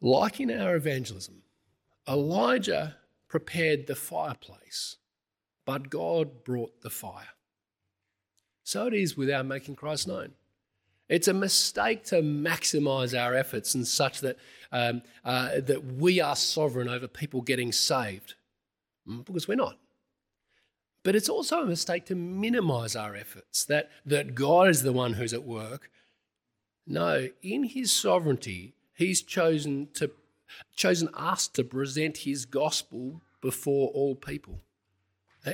like 0.00 0.38
in 0.38 0.50
our 0.50 0.76
evangelism, 0.76 1.42
Elijah 2.08 2.96
prepared 3.26 3.88
the 3.88 3.96
fireplace 3.96 4.96
but 5.68 5.90
God 5.90 6.44
brought 6.44 6.80
the 6.80 6.88
fire. 6.88 7.34
So 8.64 8.86
it 8.86 8.94
is 8.94 9.18
with 9.18 9.30
our 9.30 9.44
making 9.44 9.76
Christ 9.76 10.08
known. 10.08 10.30
It's 11.10 11.28
a 11.28 11.34
mistake 11.34 12.04
to 12.04 12.22
maximize 12.22 13.12
our 13.12 13.34
efforts 13.34 13.74
and 13.74 13.86
such 13.86 14.22
that, 14.22 14.38
um, 14.72 15.02
uh, 15.26 15.60
that 15.60 15.84
we 15.84 16.22
are 16.22 16.36
sovereign 16.36 16.88
over 16.88 17.06
people 17.06 17.42
getting 17.42 17.70
saved, 17.70 18.32
mm, 19.06 19.22
because 19.26 19.46
we're 19.46 19.56
not. 19.56 19.76
But 21.02 21.14
it's 21.14 21.28
also 21.28 21.60
a 21.60 21.66
mistake 21.66 22.06
to 22.06 22.14
minimize 22.14 22.96
our 22.96 23.14
efforts, 23.14 23.66
that, 23.66 23.90
that 24.06 24.34
God 24.34 24.70
is 24.70 24.82
the 24.82 24.92
one 24.94 25.12
who's 25.12 25.34
at 25.34 25.44
work. 25.44 25.90
No, 26.86 27.28
in 27.42 27.64
his 27.64 27.92
sovereignty, 27.92 28.72
he's 28.96 29.20
chosen, 29.20 29.88
to, 29.96 30.12
chosen 30.74 31.10
us 31.12 31.46
to 31.48 31.62
present 31.62 32.16
his 32.18 32.46
gospel 32.46 33.20
before 33.42 33.90
all 33.90 34.14
people. 34.14 34.62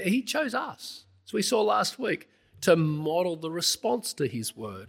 He 0.02 0.22
chose 0.22 0.54
us, 0.54 1.04
as 1.26 1.32
we 1.32 1.42
saw 1.42 1.62
last 1.62 1.98
week, 1.98 2.28
to 2.62 2.76
model 2.76 3.36
the 3.36 3.50
response 3.50 4.12
to 4.14 4.26
His 4.26 4.56
word. 4.56 4.88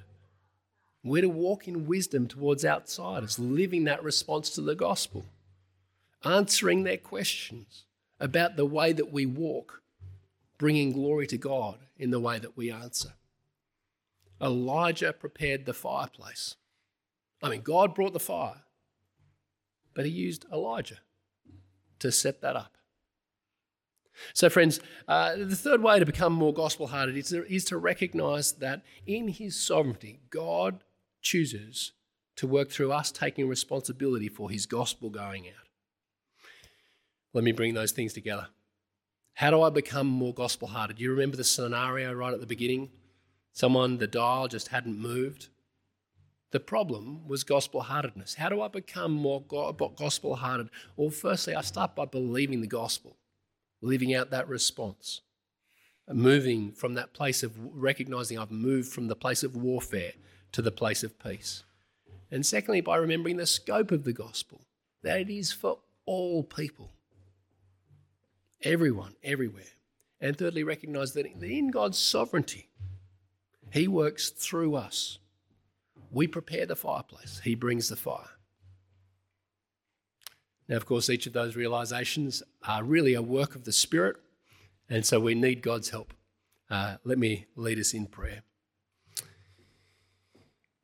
We're 1.03 1.21
to 1.21 1.29
walk 1.29 1.67
in 1.67 1.85
wisdom 1.85 2.27
towards 2.27 2.65
outsiders, 2.65 3.37
living 3.37 3.83
that 3.83 4.03
response 4.03 4.49
to 4.51 4.61
the 4.61 4.75
gospel, 4.75 5.25
answering 6.23 6.83
their 6.83 6.97
questions 6.97 7.85
about 8.19 8.55
the 8.55 8.65
way 8.65 8.93
that 8.93 9.11
we 9.11 9.25
walk, 9.25 9.81
bringing 10.57 10.93
glory 10.93 11.27
to 11.27 11.37
God 11.37 11.77
in 11.97 12.09
the 12.09 12.19
way 12.19 12.39
that 12.39 12.57
we 12.57 12.71
answer. 12.71 13.13
Elijah 14.41 15.13
prepared 15.13 15.65
the 15.65 15.73
fireplace. 15.73 16.55
I 17.43 17.49
mean, 17.49 17.61
God 17.61 17.93
brought 17.93 18.13
the 18.13 18.19
fire, 18.19 18.63
but 19.93 20.05
he 20.05 20.11
used 20.11 20.45
Elijah 20.51 20.99
to 21.99 22.11
set 22.11 22.41
that 22.41 22.55
up. 22.55 22.74
So, 24.33 24.49
friends, 24.49 24.79
uh, 25.07 25.35
the 25.35 25.55
third 25.55 25.81
way 25.81 25.99
to 25.99 26.05
become 26.05 26.33
more 26.33 26.53
gospel 26.53 26.87
hearted 26.87 27.17
is, 27.17 27.33
is 27.33 27.65
to 27.65 27.77
recognize 27.77 28.53
that 28.53 28.81
in 29.05 29.27
His 29.27 29.55
sovereignty, 29.55 30.19
God 30.29 30.83
chooses 31.21 31.93
to 32.37 32.47
work 32.47 32.69
through 32.69 32.91
us 32.91 33.11
taking 33.11 33.47
responsibility 33.47 34.27
for 34.27 34.49
His 34.49 34.65
gospel 34.65 35.09
going 35.09 35.47
out. 35.47 35.67
Let 37.33 37.43
me 37.43 37.51
bring 37.51 37.73
those 37.73 37.91
things 37.91 38.13
together. 38.13 38.47
How 39.33 39.51
do 39.51 39.61
I 39.61 39.69
become 39.69 40.07
more 40.07 40.33
gospel 40.33 40.69
hearted? 40.69 40.99
You 40.99 41.11
remember 41.11 41.35
the 41.35 41.43
scenario 41.43 42.13
right 42.13 42.33
at 42.33 42.39
the 42.39 42.45
beginning? 42.45 42.89
Someone, 43.51 43.97
the 43.97 44.07
dial 44.07 44.47
just 44.47 44.69
hadn't 44.69 44.97
moved. 44.97 45.49
The 46.51 46.59
problem 46.61 47.27
was 47.27 47.43
gospel 47.43 47.81
heartedness. 47.81 48.35
How 48.35 48.47
do 48.47 48.61
I 48.61 48.69
become 48.69 49.11
more 49.11 49.43
gospel 49.43 50.35
hearted? 50.37 50.69
Well, 50.95 51.09
firstly, 51.09 51.53
I 51.53 51.61
start 51.61 51.95
by 51.95 52.05
believing 52.05 52.61
the 52.61 52.67
gospel 52.67 53.17
living 53.81 54.13
out 54.13 54.31
that 54.31 54.47
response, 54.47 55.21
moving 56.11 56.71
from 56.71 56.93
that 56.93 57.13
place 57.13 57.43
of 57.43 57.53
recognizing 57.57 58.37
I've 58.37 58.51
moved 58.51 58.91
from 58.91 59.07
the 59.07 59.15
place 59.15 59.43
of 59.43 59.55
warfare 59.55 60.13
to 60.51 60.61
the 60.61 60.71
place 60.71 61.03
of 61.03 61.19
peace. 61.19 61.63
And 62.31 62.45
secondly, 62.45 62.81
by 62.81 62.97
remembering 62.97 63.37
the 63.37 63.45
scope 63.45 63.91
of 63.91 64.03
the 64.03 64.13
gospel, 64.13 64.61
that 65.03 65.19
it 65.19 65.29
is 65.29 65.51
for 65.51 65.79
all 66.05 66.43
people, 66.43 66.91
everyone, 68.63 69.15
everywhere. 69.23 69.63
And 70.19 70.37
thirdly, 70.37 70.63
recognize 70.63 71.13
that 71.13 71.25
in 71.25 71.69
God's 71.69 71.99
sovereignty, 71.99 72.69
He 73.71 73.87
works 73.87 74.29
through 74.29 74.75
us. 74.75 75.19
We 76.11 76.27
prepare 76.27 76.65
the 76.65 76.75
fireplace, 76.75 77.41
He 77.43 77.55
brings 77.55 77.89
the 77.89 77.95
fire. 77.95 78.29
Now, 80.67 80.77
of 80.77 80.85
course, 80.85 81.09
each 81.09 81.27
of 81.27 81.33
those 81.33 81.55
realizations 81.55 82.41
are 82.67 82.83
really 82.83 83.13
a 83.13 83.21
work 83.21 83.55
of 83.55 83.65
the 83.65 83.71
Spirit, 83.71 84.15
and 84.89 85.05
so 85.05 85.19
we 85.19 85.35
need 85.35 85.61
God's 85.61 85.89
help. 85.89 86.13
Uh, 86.69 86.97
let 87.03 87.19
me 87.19 87.45
lead 87.55 87.77
us 87.77 87.93
in 87.93 88.07
prayer. 88.07 88.41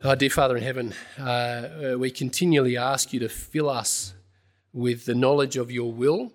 Our 0.03 0.15
dear 0.15 0.29
Father 0.29 0.55
in 0.57 0.63
heaven, 0.63 0.93
uh, 1.17 1.95
we 1.97 2.11
continually 2.11 2.77
ask 2.77 3.11
you 3.11 3.19
to 3.21 3.29
fill 3.29 3.69
us 3.69 4.13
with 4.71 5.05
the 5.05 5.15
knowledge 5.15 5.57
of 5.57 5.71
your 5.71 5.91
will 5.91 6.31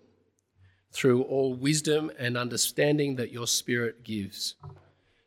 through 0.93 1.23
all 1.23 1.55
wisdom 1.55 2.11
and 2.19 2.37
understanding 2.37 3.17
that 3.17 3.33
your 3.33 3.47
Spirit 3.47 4.03
gives, 4.03 4.57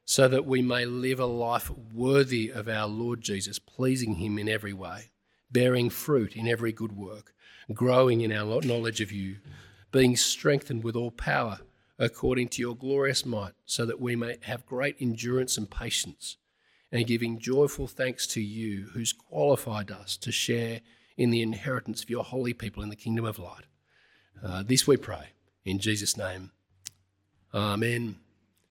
so 0.03 0.27
that 0.27 0.45
we 0.45 0.61
may 0.61 0.85
live 0.85 1.19
a 1.19 1.25
life 1.25 1.71
worthy 1.93 2.49
of 2.49 2.67
our 2.67 2.87
Lord 2.87 3.21
Jesus, 3.21 3.59
pleasing 3.59 4.15
him 4.15 4.37
in 4.37 4.49
every 4.49 4.73
way, 4.73 5.11
bearing 5.51 5.89
fruit 5.89 6.35
in 6.35 6.47
every 6.47 6.73
good 6.73 6.97
work 6.97 7.33
growing 7.73 8.21
in 8.21 8.31
our 8.31 8.61
knowledge 8.61 9.01
of 9.01 9.11
you, 9.11 9.37
being 9.91 10.15
strengthened 10.15 10.83
with 10.83 10.95
all 10.95 11.11
power 11.11 11.59
according 11.97 12.47
to 12.47 12.61
your 12.61 12.75
glorious 12.75 13.25
might, 13.25 13.51
so 13.65 13.85
that 13.85 13.99
we 13.99 14.15
may 14.15 14.37
have 14.43 14.65
great 14.65 14.95
endurance 15.01 15.57
and 15.57 15.69
patience, 15.69 16.37
and 16.91 17.05
giving 17.05 17.37
joyful 17.37 17.87
thanks 17.87 18.25
to 18.25 18.41
you 18.41 18.87
who's 18.93 19.11
qualified 19.11 19.91
us 19.91 20.15
to 20.15 20.31
share 20.31 20.79
in 21.17 21.29
the 21.29 21.41
inheritance 21.41 22.01
of 22.01 22.09
your 22.09 22.23
holy 22.23 22.53
people 22.53 22.81
in 22.81 22.89
the 22.89 22.95
kingdom 22.95 23.25
of 23.25 23.37
light. 23.37 23.65
Uh, 24.41 24.63
this 24.63 24.87
we 24.87 24.95
pray 24.95 25.31
in 25.65 25.77
Jesus' 25.77 26.15
name. 26.15 26.51
Amen. 27.53 28.15